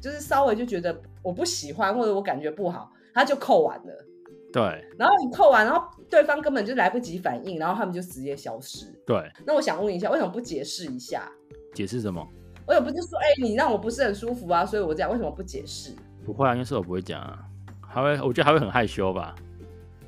[0.00, 4.06] 就是稍微就觉得我不喜欢或者我感觉不好，他就扣完了。
[4.50, 4.62] 对，
[4.98, 8.86] 然后你扣完，然后对方根本就来不及反应，然后他们就直接消失。
[9.04, 11.30] 对，那我想问一下，为什么不解释一下？
[11.74, 12.26] 解释什么？
[12.66, 15.94] 我也不是说，哎、欸，你让我不是很舒服啊，所以我这样，为什么不解释？
[16.24, 17.38] 不会啊，因为射手不会讲啊，
[17.80, 19.34] 还会，我觉得还会很害羞吧。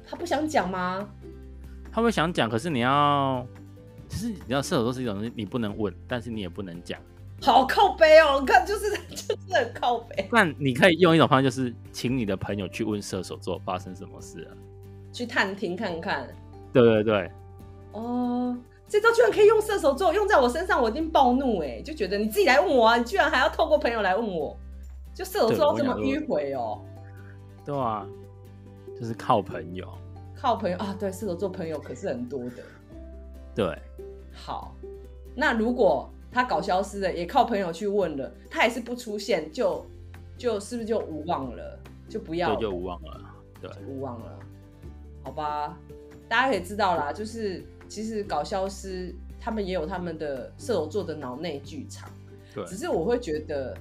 [0.09, 1.07] 他不想讲吗？
[1.93, 3.47] 他会想讲，可是你要，
[4.09, 7.01] 其实你知道射手座是一种东西，你不能问，但是你也不能讲。
[7.43, 10.27] 好靠背哦，我看就是就是很靠背。
[10.33, 14.57] 那你可以用一种方式，就是请你的朋友去问射手座发生什么事了，
[15.13, 16.27] 去探听看看。
[16.73, 17.31] 对对对。
[17.93, 18.57] 哦，
[18.89, 24.57] 这招居然可以用射手座用在我身上，我一定暴怒哎，就觉得你自己来问我啊，你居然还要透过朋友来问我，
[25.15, 26.83] 就射手座这么迂回哦。
[27.65, 28.07] 对啊，
[28.99, 29.87] 就是靠朋友。
[30.35, 32.63] 靠朋友啊，对，射手座朋友可是很多的。
[33.55, 33.79] 对。
[34.33, 34.75] 好，
[35.35, 36.11] 那如果。
[36.33, 39.87] 他搞消失了，也靠朋友去问了，他也是不出现，就
[40.37, 41.79] 就是不是就无望了，
[42.11, 43.21] 就不要了，对，就无望了，
[43.59, 44.39] 对，无望了，
[45.25, 45.79] 好吧，
[46.29, 52.11] 大家可以知道啦，就是其实搞消失，他们也有他们的射手座的脑内剧场，
[52.55, 53.77] 对，只是我会觉得，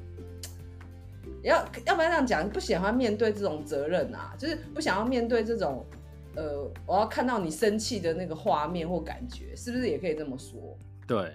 [1.44, 5.86] 要要不然这样讲，不喜欢面对这种责任啊，就是不想要面对这种，
[6.36, 10.78] 呃，我要看到你生气的那个画面或感觉，是不是也可以这么说？
[11.08, 11.32] 对。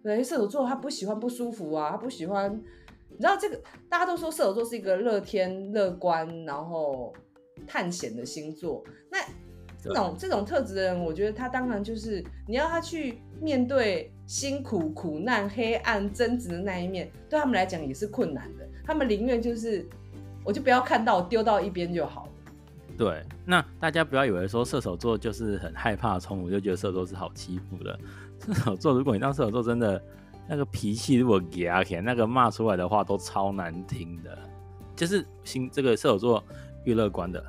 [0.00, 2.50] 对，射手座他不喜欢不舒服啊，他不喜欢，
[3.10, 7.12] 你知道这个，大家都说射手座是一个乐天、乐观，然后
[7.66, 8.82] 探险的星座。
[9.10, 9.18] 那
[9.80, 18.66] 这种这种特质的人，我觉得他当然就是你要他去面对辛苦、苦难、黑暗、争执的那一面，对他们来讲也是困难的。
[18.84, 19.86] 他们宁愿就是，
[20.44, 22.32] 我就不要看到，丢到一边就好了。
[22.96, 27.98] 对，那大家不要以为说射手座就是很害怕冲突，就觉得射手座是好欺负的。
[28.46, 30.02] 射手座，如果你当射手座，真的
[30.48, 34.36] 那个脾气如果给起来，那个骂出来的话都超难听的。
[34.96, 36.42] 就是心这个射手座
[36.84, 37.40] 越乐观的，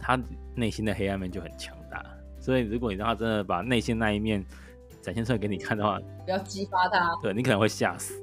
[0.00, 0.18] 他
[0.54, 2.04] 内心的黑暗面就很强大。
[2.40, 4.44] 所以如果你让他真的把内心那一面
[5.02, 8.14] 展现出来给你看的话，不要激发他，对你可能会吓死。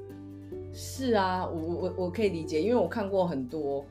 [0.72, 3.84] 是啊，我我我可以理解，因为我看过很多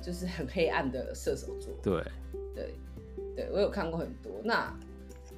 [0.00, 1.72] 就是很黑暗的射手座。
[1.82, 2.02] 对。
[2.54, 2.74] 对，
[3.34, 4.70] 对我有看过很多，那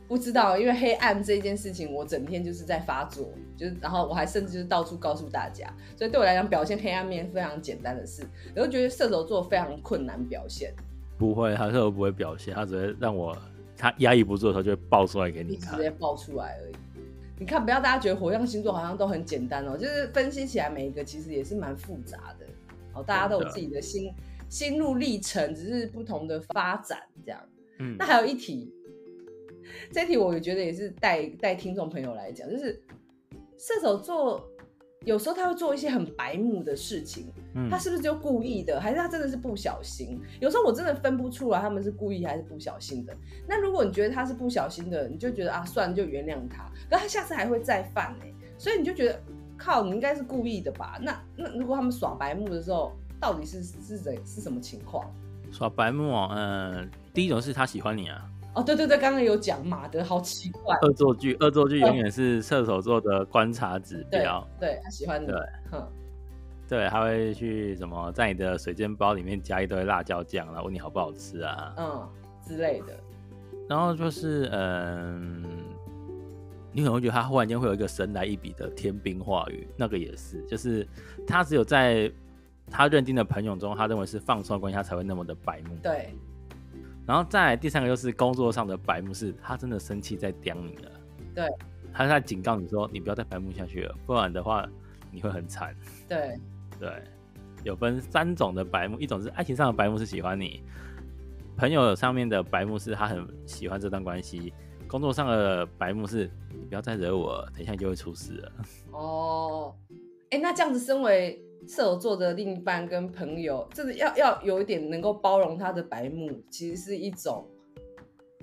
[0.09, 10.75] 不知道，因为黑暗这件事情，我整天就是在发作，就是然后我还甚至就是到处告诉大家，所以对我来讲，表现黑暗面非常简单的事，我就觉得射手座非常困难表现。
[11.25, 13.37] 不会，他射手不会表现，他只会让我
[13.77, 16.75] 他压抑不住的时候就会爆出来给你看，直接爆出来而已。
[17.39, 22.47] 你看，不要大家觉得火象星座好像都很简单哦，就是分析起来每一个其实也是蛮复杂的，
[22.93, 24.13] 好，大家都有自己的心。
[24.47, 27.41] 心路历程只是不同的发展，这样。
[27.81, 28.73] 嗯，那还有一题，
[29.91, 32.81] 这一题我觉得也是带带听众朋友来讲，就是
[33.59, 34.49] 射手座
[35.05, 40.21] 有时候他会做一些很白目的事情，嗯，他是不是就故意的，还是他真的是不小心？
[40.41, 43.15] 有时候我真的分不出来他们是故意还是不小心的。
[43.47, 46.65] 那如果你觉得他是不小心的，你就觉得啊，算了，就原谅他。
[46.91, 49.21] 可他下次还会再犯欸，所以你就觉得
[49.57, 50.99] 靠，你应该是故意的吧？
[51.01, 55.05] 那那如果他们耍白目的时候，到底是是谁是什么情况？
[55.53, 58.29] 耍白目哦，嗯，第一种是他喜欢你啊。
[58.55, 60.77] 哦，对对对，刚刚有讲马德，好奇怪。
[60.83, 64.47] 恶作剧，恶作剧永远是射手座的观察指标。
[64.61, 65.27] 对，对他喜欢你。
[65.27, 65.37] 对，
[66.69, 72.09] 对，他会去什么，在你的水煎包里面加一堆辣椒酱，然后问你好不好吃啊，嗯
[72.47, 72.99] 之类的。
[73.69, 75.43] 然后就是，嗯，
[76.73, 80.87] 你可能会觉得他忽然间会有一个神来一笔的天兵话语，那个也是，就是
[81.27, 82.11] 他只有在。
[82.71, 85.77] 他认定的朋友中，他认为是放松关系，他才会那么的白目。
[85.83, 86.15] 对。
[87.07, 90.91] 然后再来第三个就是工作上的白目，是他真的生气在刁你了。
[91.35, 91.49] 对。
[91.93, 94.69] 他在警告你说，你不要再白目下去了，不然的话
[95.13, 95.75] 你会很惨。
[96.09, 96.37] 对。
[96.81, 96.91] 对。
[97.63, 100.61] 有分三种的白目，一种是爱情上的白目，是喜欢你；
[101.57, 104.53] 朋友上面的白目，是他很喜欢这段关系；
[104.89, 108.53] 工作上的白目，是你不要再惹我，等一下就会出事了。
[108.93, 109.75] 哦。
[110.31, 117.47] 哎，那这样子，身为射手座的另一半跟朋友，就是要要有一点能够包容他的白目，其实是一种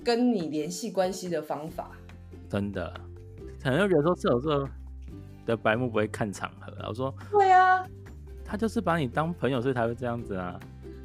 [0.03, 1.91] 跟你联系关系的方法。
[2.49, 2.93] 真的，
[3.63, 4.69] 可能有人说射手座
[5.45, 7.85] 的白目不会看场合，我说对啊，
[8.43, 10.59] 他就是把你当朋友，所以才会这样子啊。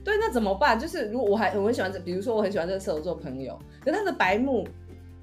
[0.04, 0.78] 对，那怎么办？
[0.78, 4.66] 就是如果我还我很喜欢这，比如说我很喜欢这个射手座朋友，可是他的白目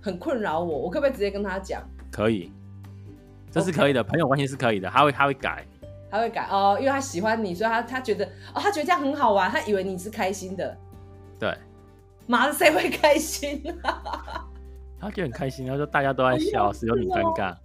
[0.02, 1.82] 很困扰我，我可不可以直接跟他讲？
[2.12, 2.52] 可以，
[3.50, 5.66] 这是可以的.朋友关系是可以的，他会他会改，
[6.14, 10.78] 他会改哦，因为他喜欢你，所以他他觉得哦，他觉得这样很好玩，他以为你是开心的。
[11.40, 11.52] 对，
[12.28, 14.48] 妈的，谁会开心啊？
[15.02, 17.58] 他觉得很开心，然后就大家都在笑，只有你尴尬。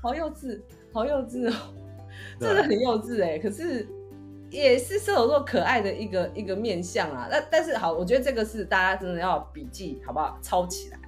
[0.00, 0.60] 好幼稚，
[0.92, 1.74] 好幼稚哦，
[2.38, 3.84] 真的很幼稚哎，可是。
[4.52, 10.38] 也是射手座可爱的一个一个面相啊，那但是好，我觉得这个是大家真的要笔记好不好？
[10.42, 10.98] 抄起来。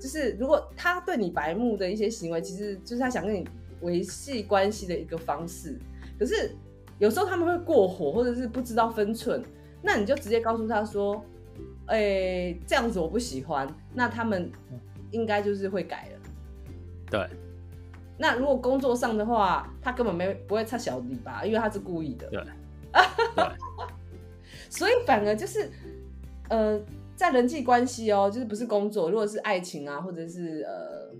[0.00, 3.48] 就是如果他对你白目的一些行为，其实就是他想跟你
[3.82, 5.78] 维系关系的一个方式。
[6.22, 6.54] 可是
[7.00, 9.42] 有时候他们会过火，或者是不知道分寸，
[9.82, 11.20] 那你就直接告诉他说
[11.86, 14.48] ：“哎、欸，这样子我不喜欢。”那他们
[15.10, 16.20] 应该就是会改了。
[17.10, 17.28] 对。
[18.16, 22.28] 那如果工作上的话，他根本没不会插小李吧，因为他是故意的。
[22.30, 22.44] 对。
[24.70, 25.68] 所以反而就是，
[26.50, 26.80] 呃，
[27.16, 31.12] 在人际关系哦，就是不是工作，如果是爱情啊，或者是呃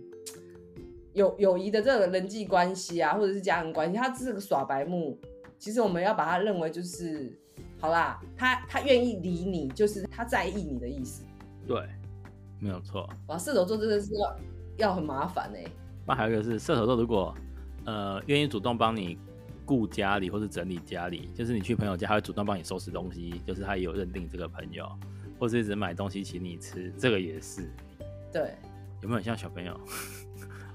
[1.15, 5.19] 友友谊的这个人际关系啊，或者是家人关系，他这个耍白目，
[5.59, 7.39] 其实我们要把他认为就是，
[7.79, 11.25] 好啦，他他愿意理你，就是他在意你的意思。
[11.67, 11.83] 对，
[12.59, 13.09] 没有错。
[13.29, 14.37] 哇，射手座真的是要
[14.77, 15.65] 要很麻烦哎。
[16.07, 17.35] 那还有一个是射手座，如果
[17.85, 19.19] 呃愿意主动帮你。
[19.65, 24.85] 顾家里或是整理家里，就是你去朋友家，他会主动帮你收拾东西，就是他也有认定这个朋友，
[25.39, 27.71] 或是一直买东西请你吃，这个也是。
[28.33, 28.57] 对，
[29.03, 29.81] 有没有很像小朋友？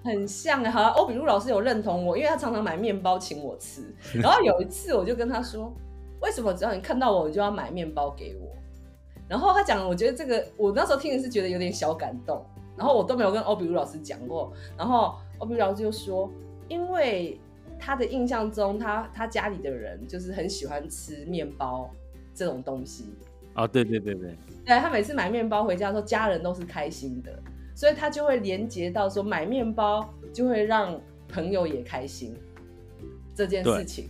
[0.04, 3.94] 很像啊，好像欧比路老师有认同我，因为他常常买面包请我吃。
[4.22, 5.74] 然后有一次我就跟他说，
[6.22, 8.48] 为什么只要你看到我，你就要买面包给我？
[9.28, 12.46] 然后他讲，我觉得这个我那时候听的是觉得有点小感动，
[12.76, 14.54] 然后我都没有跟欧比路老师讲过。
[14.78, 16.30] 然后欧比路老师就说，
[16.68, 17.40] 因为。
[17.80, 21.88] 他的印象中，他他家里的人就是很喜欢吃面包
[22.34, 23.14] 这种东西。
[23.54, 24.36] 哦，对对对对，
[24.66, 27.32] 对，他每次买面包回家的时候，家人都是开心的，
[27.78, 31.00] 所以他就会连接到说买面包就会让
[31.30, 32.36] 朋友也开心
[33.36, 34.10] 这件事情。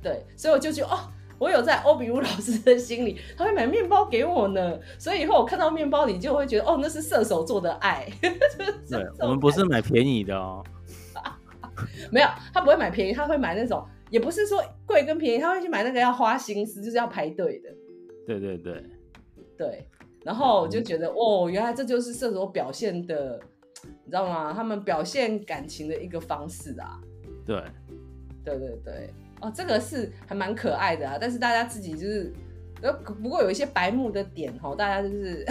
[0.00, 4.78] 对，对，所以我就觉得哦，我有在欧比乌老师的心里，他会买面包给我呢。
[4.96, 8.08] 所以以后我看到面包你就会觉得哦，那是射手座的爱。
[8.88, 10.64] 对， 我们不是买便宜的哦。
[12.12, 17.70] 没有，他不会买便宜，他会买那种，也不是说贵跟便宜，他会去买那个要花心思，就是要排队的。
[18.24, 18.84] 对对对，
[19.58, 19.84] 对。
[20.24, 23.40] 然后我就觉得，嗯、哦，原来这就是射手表现的，
[23.82, 24.52] 你知道吗？
[24.52, 27.00] 他们表现感情的一个方式啊。
[27.46, 27.62] 对，
[28.44, 31.16] 对对对，哦，这个是还蛮可爱的啊。
[31.20, 32.32] 但是大家自己就是，
[33.22, 35.44] 不过有一些白目的点哦，大家就是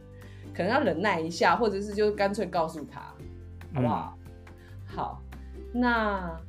[0.54, 3.00] 可能要忍耐一下，或者是就干脆告诉他，
[3.74, 4.16] 好不好？
[4.18, 4.34] 嗯、
[4.86, 5.20] 好。
[5.76, 6.40] 那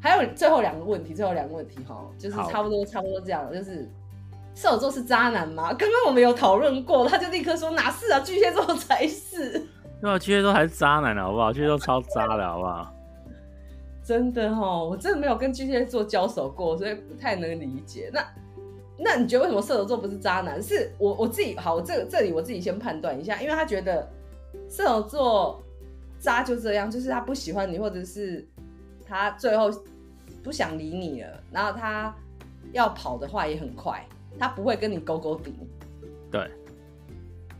[0.00, 3.90] 还有最后两个问题，最后两个问题哈，就是差不多差不多这样，就是
[4.58, 5.72] 射手座是渣男吗？
[5.74, 9.64] 刚刚我们有讨论过，他就立刻说哪是啊，巨蟹座才是。
[10.02, 11.52] 对啊，巨蟹座还是渣男好不好？
[11.52, 12.92] 巨蟹座超渣的好不好？
[14.02, 18.10] 真的哦，我真的没有跟巨蟹座交手过，所以不太能理解。
[18.12, 18.26] 那
[18.98, 20.60] 那你觉得为什么射手座不是渣男？
[20.60, 24.10] 是我我自己好，我这这里我自己先判断一下，因为他觉得
[24.68, 25.62] 射手座
[26.18, 28.44] 渣就这样，就是他不喜欢你，或者是。
[29.10, 29.70] 他最后
[30.44, 32.14] 不想理你了，然后他
[32.72, 34.06] 要跑的话也很快，
[34.38, 35.54] 他不会跟你勾勾顶。
[36.30, 36.50] 对，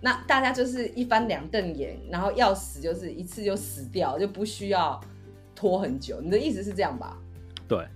[0.01, 5.01] 那大家就是一翻两瞪眼，然后要死就是一次就死掉，就不需要
[5.55, 6.20] 拖很久。
[6.20, 7.18] 你的意思是这样吧？
[7.66, 7.87] 对。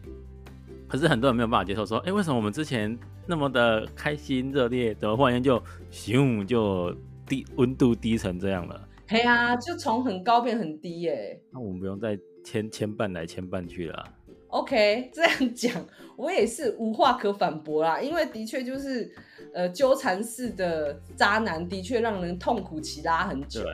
[0.89, 6.95] 可是很多人没有办法接受，说，哎，为什么我们之前那么的开心热烈，怎么忽然间就咻就
[7.26, 8.89] 低温度低成这样了？
[9.09, 11.41] 嘿啊，就从很高变很低耶。
[11.51, 12.18] 那我们不用再。
[12.45, 14.05] 牵牵绊来牵绊去了。
[14.53, 15.72] OK，这样讲
[16.16, 19.11] 我也是无话可反驳啦，因为的确就是
[19.55, 23.62] 呃纠缠式的渣男，的确让人痛苦期拉很久。
[23.62, 23.72] 对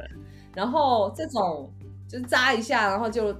[0.54, 1.68] 然后这种
[2.08, 3.34] 就是渣一下，然后就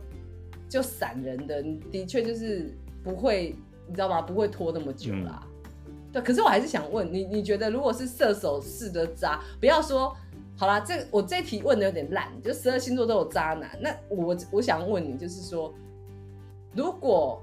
[0.68, 1.62] 就散人的，
[1.92, 3.54] 的确就是不会，
[3.86, 4.20] 你知道吗？
[4.20, 5.40] 不会拖那么久啦。
[5.86, 10.14] 嗯、对，可是我还是想问你，你觉得如果是射手式的渣，不要说。
[10.56, 13.78] 好啦，这我这题问的有点烂，就十二星座都有渣男。
[13.80, 15.72] 那我我想问你，就是说，
[16.74, 17.42] 如果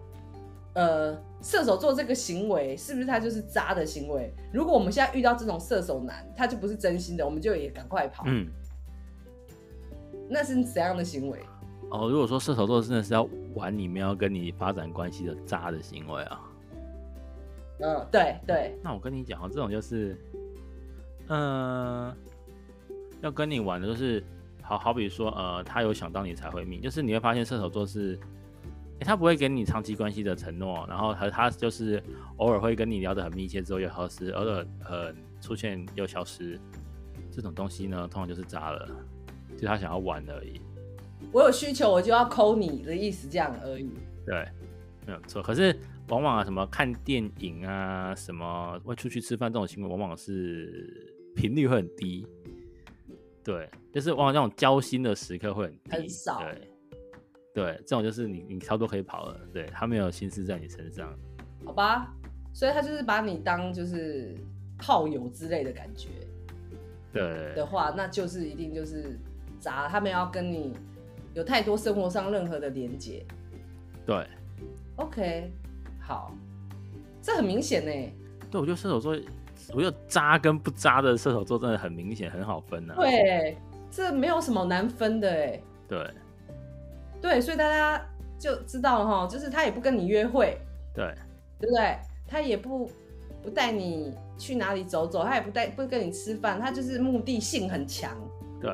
[0.73, 4.33] 呃射手座这个行为是不是他就是渣的行为？
[4.51, 8.23] 如果我们现在遇到这种射手男，他就不是真心的，我们就也赶快跑。
[8.27, 8.47] 嗯，
[10.29, 11.39] 那是怎样的行为？
[11.91, 16.41] 哦，如果说射手座真的是要玩你们要跟你发展关系的渣的行为啊？
[17.79, 18.79] 嗯，对对。
[18.83, 20.17] 那我跟你讲啊，这种就是，
[21.27, 22.17] 嗯、呃。
[23.21, 24.23] 要跟你玩的就是，
[24.61, 28.19] 好好比说，呃，他有想到你才会命，就是你会发现射手座是，
[28.99, 32.01] 欸，他不会给你长期关系的承诺，然后和他就是
[32.37, 36.59] 偶尔会跟你聊得很密切之后又消失，偶尔呃出现又消失，
[37.31, 38.89] 这种东西呢，通常就是渣了，
[39.57, 40.61] 就他想要玩而已。
[41.31, 43.89] 我有需求，我就要抠你的意思，这样而已。
[44.25, 44.47] 对，
[45.05, 45.41] 没有错。
[45.41, 45.77] 可是
[46.07, 52.25] 往往啊，什么看电影啊，什么会出去吃饭这种行为，往往是频率会很低。
[53.43, 56.39] 对，就是往往那种交心的时刻会很低，很少。
[56.39, 56.69] 对，
[57.55, 59.39] 对，这种就是你你差不多可以跑了。
[59.51, 61.11] 对，他没有心思在你身上。
[61.65, 62.13] 好吧，
[62.53, 64.35] 所以他就是把你当就是
[64.77, 66.09] 炮友之类的感觉。
[67.11, 67.55] 对。
[67.55, 69.17] 的话，那就是一定就是
[69.59, 70.71] 渣，他们要跟你。
[71.33, 73.21] 有太多生活上任何的连接，
[74.05, 74.25] 对
[74.95, 75.51] ，OK，
[75.99, 76.33] 好，
[77.21, 77.91] 这很明显呢。
[78.49, 79.17] 对，我觉得射手座，
[79.73, 82.95] 我觉得渣跟不渣的射手座真的很明显，很好分啊。
[82.95, 83.57] 对，
[83.91, 85.61] 这没有什么难分的哎。
[85.89, 86.09] 对，
[87.25, 87.99] 对，所以大家
[88.37, 90.55] 就知道了哈，就是他也不跟你约会，
[90.93, 91.11] 对，
[91.59, 91.97] 对不对？
[92.27, 92.87] 他也不
[93.41, 98.15] 不带你去哪里走走，他也不带不跟你吃饭，他就是目的性很强。
[98.61, 98.71] 对。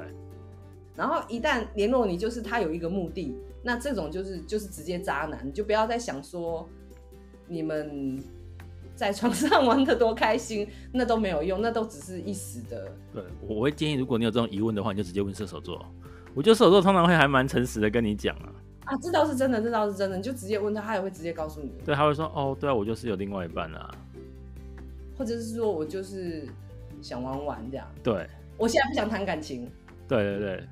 [0.97, 3.33] 然后一旦联络你，就是他有一个目的，
[3.63, 6.67] 那这种就是就是直接渣男，你就不要再想说
[7.47, 8.21] 你们
[8.97, 12.91] 在床上玩的多开心，那都没有用，那都只是一时的。
[13.13, 15.85] 对，我会建议，如果你有这种疑问的话，你就直接问射手座。
[16.33, 18.53] 我觉得射手座通常会还蛮诚实的跟你讲啊。
[18.85, 21.71] 啊，这倒是真的，这倒是真的，你就直接问他，他也会直接告诉你。
[21.85, 23.89] 对，他会说哦，对啊，我就是有另外一半啊，
[25.17, 26.47] 或者是说我就是
[27.01, 27.87] 想玩玩这样。
[28.03, 28.27] 对，
[28.57, 29.69] 我现在不想谈感情。
[30.07, 30.63] 对对对。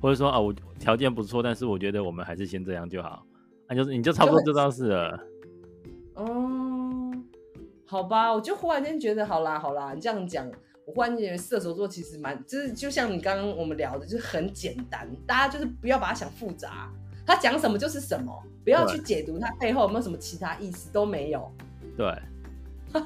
[0.00, 3.24] 或者说啊，我条件不错，但是我觉得我们还是先这样就好。
[3.66, 5.20] 那、啊、就是你就差不多这道是了。
[6.16, 7.24] 嗯，
[7.86, 10.46] 好吧，我就忽然间觉得，好啦好啦，你这样讲，
[10.86, 16.90] 我忽然间觉得射手座其实蛮，就是就像你刚刚我们聊的，就是很简单，大家就是不要把它想复杂，
[17.26, 18.32] 他讲什么就是什么，
[18.64, 21.52] 不要去解读他背后有没有什么其他意思，都没有。
[21.94, 22.10] 对，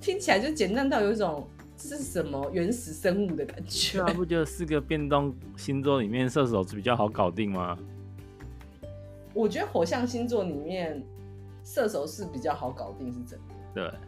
[0.00, 1.44] 听起来就简单到有一种。
[1.82, 3.96] 这是什么原始生物的感觉？
[4.06, 7.74] 那不就四个变动星座里面射手比较好搞定吗？
[9.32, 11.02] 我觉得火象星座里面
[11.64, 13.54] 射手是比较好搞定，是真的。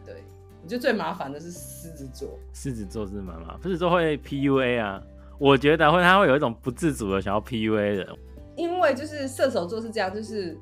[0.05, 0.23] 对对，
[0.63, 2.39] 我觉得最麻烦的是狮子座。
[2.53, 5.03] 狮子座是蛮麻烦，狮子座会 PUA 啊，
[5.37, 8.17] 我觉得会他会有一种不自主的想要 PUA 的。
[8.55, 10.57] 因为就是射手座是这样，就是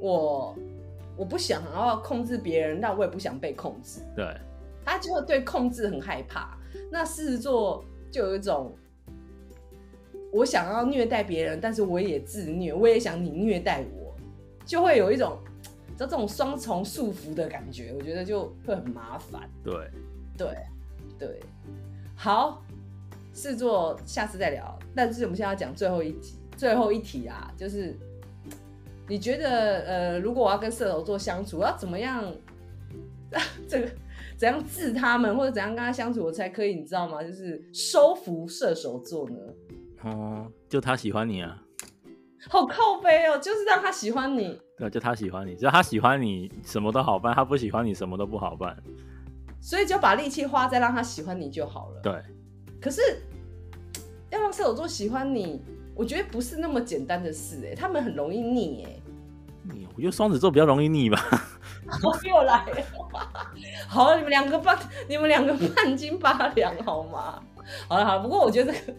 [0.00, 0.56] 我
[1.16, 4.00] 我不想要控制别人，但我也不想被控制。
[4.14, 4.26] 对。
[4.84, 6.58] 他就会对控制很害怕，
[6.90, 8.74] 那狮子座就有一种，
[10.32, 14.12] 我想要虐待别人，但是我也自虐，我也想你虐待我，
[14.64, 15.38] 就会有一种，
[15.96, 19.48] 这种双重束缚的感觉，我觉得就会很麻烦。
[19.62, 19.90] 对，
[20.36, 20.48] 对，
[21.18, 21.40] 对，
[22.14, 22.62] 好，
[23.34, 24.78] 试做下次再聊。
[24.94, 27.96] 但是我们现在要讲最后一集，最后一题啊，就是
[29.08, 32.32] 你觉得，呃，如果我要跟射手座相处，我要怎么样？
[33.68, 33.88] 这个。
[34.36, 37.22] 怎样治他们，或者怎样跟他相处，我才可以，你知道吗？
[37.22, 39.36] 就是收服射手座呢？
[40.02, 41.61] 哦，就他喜欢你啊，
[42.48, 44.60] 好靠背哦，就是让他喜欢你。
[44.76, 48.76] 对，就他喜欢你，只要他喜欢你，什么都好办；他不喜欢你，什么都不好办。
[49.60, 52.00] 所以就把力气花在让他喜欢你就好了。
[52.02, 52.20] 对。
[52.80, 53.00] 可是
[54.30, 55.62] 要让射手座喜欢你，
[55.94, 58.98] 我觉得不是那么简单的事哎，他们很容易腻哎。
[59.94, 61.22] 我觉得双子座比较容易腻吧。
[62.24, 62.76] 又来了，
[63.86, 64.76] 好，你们两个半，
[65.08, 67.40] 你们两个半斤八两，好吗？
[67.86, 68.98] 好了好了，不过我觉得这个，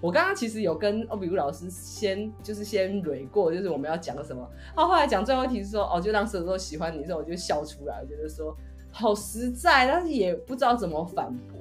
[0.00, 4.48] 我刚刚其实有跟欧比乌老师先就是先蕊过，就是我们要讲什么。
[4.74, 8.56] 他后来讲最后一题是说，哦，就让射手座喜欢你之后，我就笑出来，觉得说
[8.90, 11.60] 好实在，但是也不知道怎么反驳。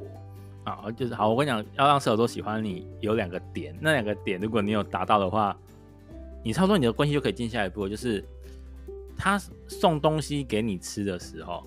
[0.63, 5.57] 啊，就是好，我跟你讲，要让射手座喜欢你，有两个点，那两个点，如果你有达到的话，
[6.43, 8.23] 你差不多你的关系就可以进下一步，就是。
[9.19, 11.63] 他送东西给你吃的时候，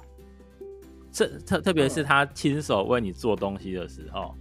[1.10, 4.32] 这特特别是他亲手为你做东西的时候，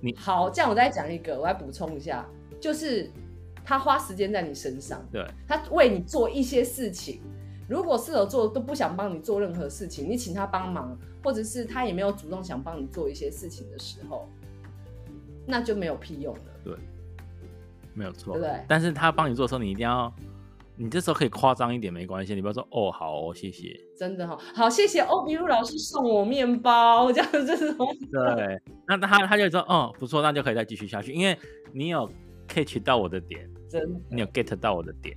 [0.00, 2.26] 你好，这样我再讲一个，我来补充一下，
[2.60, 3.10] 就是
[3.64, 7.20] 他花时间在你身上，对，他为你做一些事情。
[7.68, 14.28] 如果射手座都不想帮你做任何事情，你请他帮忙，或者是他也没有主动想帮你做一些事情的时候，
[15.46, 16.42] 那就没有屁用了。
[16.64, 16.74] 对，
[17.94, 18.64] 没有错，对不对？
[18.66, 20.12] 但是他帮你做的时候，你一定要。
[20.82, 22.34] 你这时候可以夸张一点，没关系。
[22.34, 23.78] 你不要说哦，好哦，谢谢。
[23.98, 27.86] 真的好，好谢谢欧比如老师送我面包，这样子这种。
[28.10, 28.58] 对，
[28.88, 31.36] 那他他就说，哦，不错，那就可以再继续下去，因为
[31.74, 32.10] 你有
[32.48, 35.14] catch 到我的点，真的，你有 get 到我的点。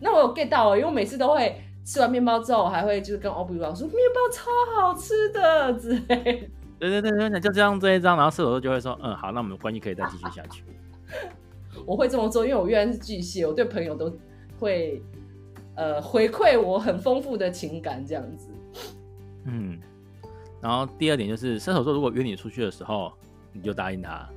[0.00, 6.50] 那我有 get 到哦，因为我每次都会吃完面包之后，还会就是跟欧比如老师说，面包超好吃的之类。
[6.80, 10.64] 对对对对，就这样这一张，然后射手座就会说，嗯，好，那我们关系可以再继续下去。
[11.86, 14.12] 我会这么做，因为我原来是巨蟹，我对朋友都。
[14.58, 15.02] 会
[15.76, 18.48] 呃回馈我很丰富的情感这样子。
[19.46, 19.78] 嗯，
[20.60, 23.12] 然后第二点就是射手座如果约你出去的时候，
[23.52, 24.28] 你就答应他，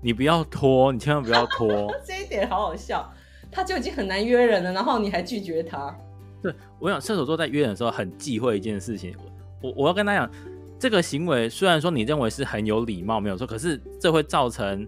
[0.00, 1.90] 你不要拖，你千万不要拖。
[2.04, 3.10] 这一点好好笑，
[3.50, 5.96] 他就已经很难约人了，然后你还拒绝他。
[6.42, 9.16] 对，我想射手座在约人的时候很忌讳一件事情，
[9.62, 10.30] 我我要跟他讲，
[10.78, 14.86] 这个行为虽然说你认为是很有礼貌，没有错，可是这会造成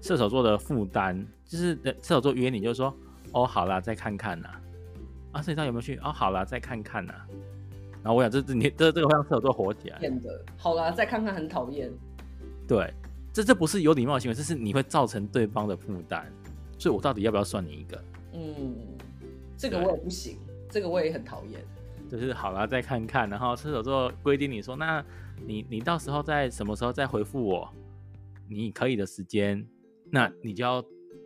[0.00, 2.94] 射手座的负担，就是射手座约你就说，
[3.32, 4.48] 哦，好啦，再看看呐，
[5.32, 5.96] 啊，谁知道有没有去？
[5.98, 7.14] 哦，好啦，再看看呐，
[8.02, 11.90] 然后我想这这你这这个会让射手座火起来，真的，好啦，再看看很讨厌，
[12.68, 12.92] 对，
[13.32, 16.26] 这这不是有礼貌的行为，这是你会造成对方的负担，
[16.78, 18.04] 所以我到底要不要算你一个？
[18.34, 18.74] 嗯，
[19.56, 20.38] 这个我也不行。
[20.70, 21.60] 这个我也很讨厌，
[22.10, 25.04] 就是好了再看看，然后射手座规定你说，那
[25.44, 27.70] 你你到时候在什么时候再回复我，
[28.48, 29.62] 你可以的时间，
[30.10, 30.82] 那你就要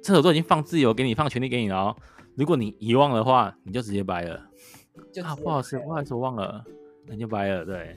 [0.06, 1.96] 射手座已经放自由给你放权利给你了哦，
[2.36, 4.40] 如果你遗忘的话，你就直接掰了，
[5.12, 6.64] 就啊不好意思不好意思我忘了，
[7.06, 7.96] 那就掰了对，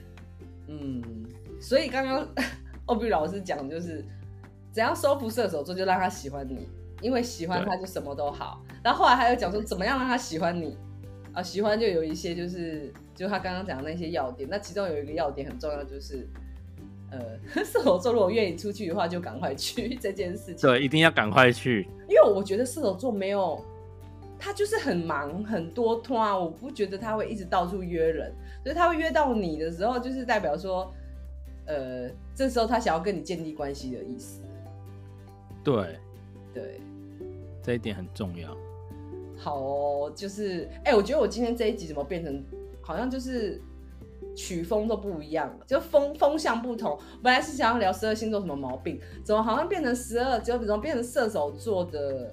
[0.66, 1.00] 嗯，
[1.60, 2.26] 所以刚刚
[2.86, 4.04] 欧比老师讲就是，
[4.72, 6.68] 怎样收服射手座就让他喜欢你，
[7.00, 10.76] 因为喜欢他就什么都好，然后后来还有讲说怎么样让他喜欢你。
[11.32, 14.48] 啊，喜欢就有一些，就是就他刚刚讲的那些要点。
[14.50, 16.28] 那其中有一个要点很重要，就是
[17.10, 20.68] 呃， 射手座如果愿意出去的话，就赶快去 这件事情。
[20.68, 21.88] 对，一定要赶快去。
[22.08, 23.62] 因为我觉得射手座没有，
[24.38, 28.32] 他就是很忙很多拖啊，我不觉得他会一直到处约人，
[28.62, 30.92] 所以他会约到你的时候，就是代表说，
[31.66, 34.40] 呃，这时候他想要跟你建立关系的意思。
[35.62, 35.98] 对，
[36.54, 36.80] 对，
[37.62, 38.56] 这一点很重要。
[39.36, 42.42] 好哦，就是哎、欸，我觉得我今天这一集怎么变成
[42.82, 43.60] 好像就是
[44.40, 46.98] 曲风都不一样了，就风风向不同。
[47.22, 52.32] 本来是想要聊十二星座什么毛病，怎么好像变成十二，就怎么变成射手座的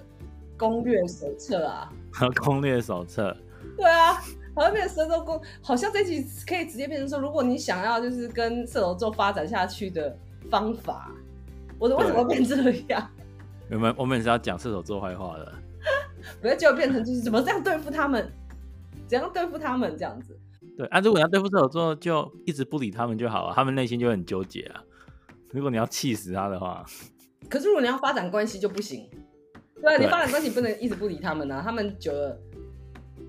[0.56, 1.92] 攻略手册啊？
[2.42, 3.36] 攻略手册？
[3.76, 4.14] 对啊，
[4.54, 10.16] 好像变成射手攻，好像这一集可以直接变成说，如果你想要就是跟射手座发展下去的
[10.50, 11.12] 方法，
[11.78, 13.06] 我的为什么变这样？
[13.70, 15.52] 我们我们也是要讲射手座坏话的。
[16.40, 18.32] 不要就变成就是怎么这样对付他们，
[19.06, 20.34] 怎样对付他们这样子。
[20.78, 24.80] 对啊，如果你要对付射手座，就一直不理他们就好了，他们内心就很纠结啊。
[25.50, 26.86] 如果你要气死他的话，
[27.50, 29.10] 可是如果你要发展关系就不行。
[29.82, 32.40] 对啊，你发展关系不能一直不理他们啊，他们久了，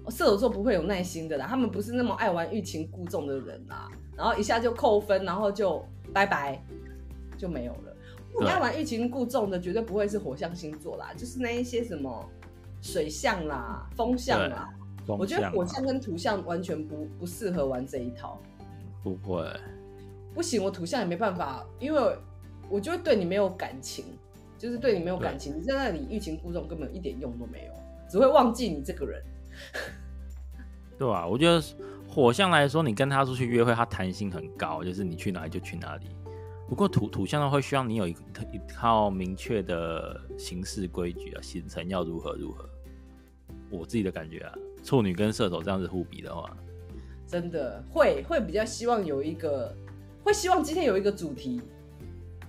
[0.09, 5.83] 射手座不会有耐心的啦，他们不是那么爱玩欲擒故纵的人啦，然后一下就扣分，然后就
[6.13, 6.63] 拜拜
[7.35, 7.97] 就没有了。
[8.39, 12.29] 你爱玩欲擒故纵的绝对不会是火象星座啦，就是那一些什么。
[12.81, 14.69] 水象啦，风象啦，
[15.07, 18.39] 象我觉得火象跟土象完全不不适合玩这一套。
[19.03, 19.45] 不会，
[20.33, 22.17] 不行，我土象也没办法，因为
[22.69, 24.05] 我就会对你没有感情，
[24.57, 27.73] 就是对你没有感情，你在那里欲擒故纵，根本一点用都没有，
[28.09, 29.23] 只会忘记你这个人。
[30.99, 31.63] 对啊，我觉得
[32.07, 36.07] 火象来说，你跟他出去约会，他弹性很高，就是你去哪里就去哪里。
[36.67, 38.11] 不过土土象的会需要你有一
[38.51, 42.69] 一套明确的行事规矩啊，行程要如何如何。
[43.71, 46.55] 我自己的感觉啊，处女跟射手这样子互比的话，
[47.27, 49.75] 真的会会比较希望有一个，
[50.23, 51.61] 会希望今天有一个主题。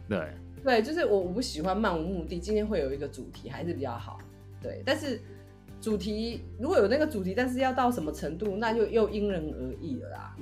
[0.09, 0.33] 对
[0.65, 4.19] 对，就是我我不喜欢漫无目的，今天会有一个主题还是比较好。
[4.63, 5.21] 对，但是
[5.81, 10.37] 主题如果有那个主题，但是要到什么程度，那就又因人而异了啦。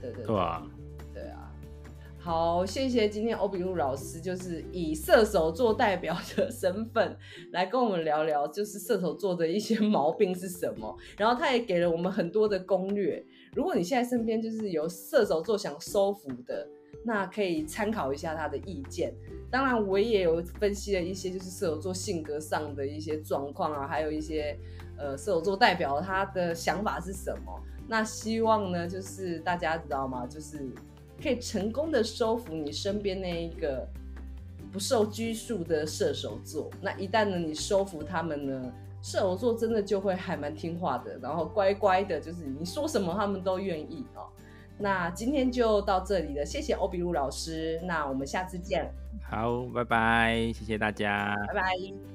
[0.00, 0.26] 对对对。
[0.26, 0.66] 对啊
[2.24, 7.14] 好，谢谢今天欧比路老师，就是以射手座代表的身份
[7.52, 10.96] 来跟我们聊聊，就是射手座的一些毛病是什么。
[11.18, 13.22] 然后他也给了我们很多的攻略。
[13.54, 16.66] 如果你现在身边就是有射手座想收服的，
[17.04, 19.14] 那可以参考一下他的意见。
[19.50, 24.58] 当然，我也有分析了一些就是射手座性格上的一些状况啊，还有一些
[24.96, 27.62] 呃射手座代表他的想法是什么。
[27.86, 30.26] 那希望呢，就是大家知道吗？
[30.26, 30.72] 就是。
[31.22, 33.86] 可以成功的收服你身边那一个
[34.72, 36.70] 不受拘束的射手座。
[36.80, 44.26] 那一旦呢，你收服他们呢，射手座真的就会还蛮听话的，然后乖乖的，就是你说什么他们都愿意哦。
[44.76, 48.92] 那今天就到这里了，谢谢欧比路老师，那我们下次见。
[49.22, 52.13] 好，拜拜，谢谢大家，拜拜。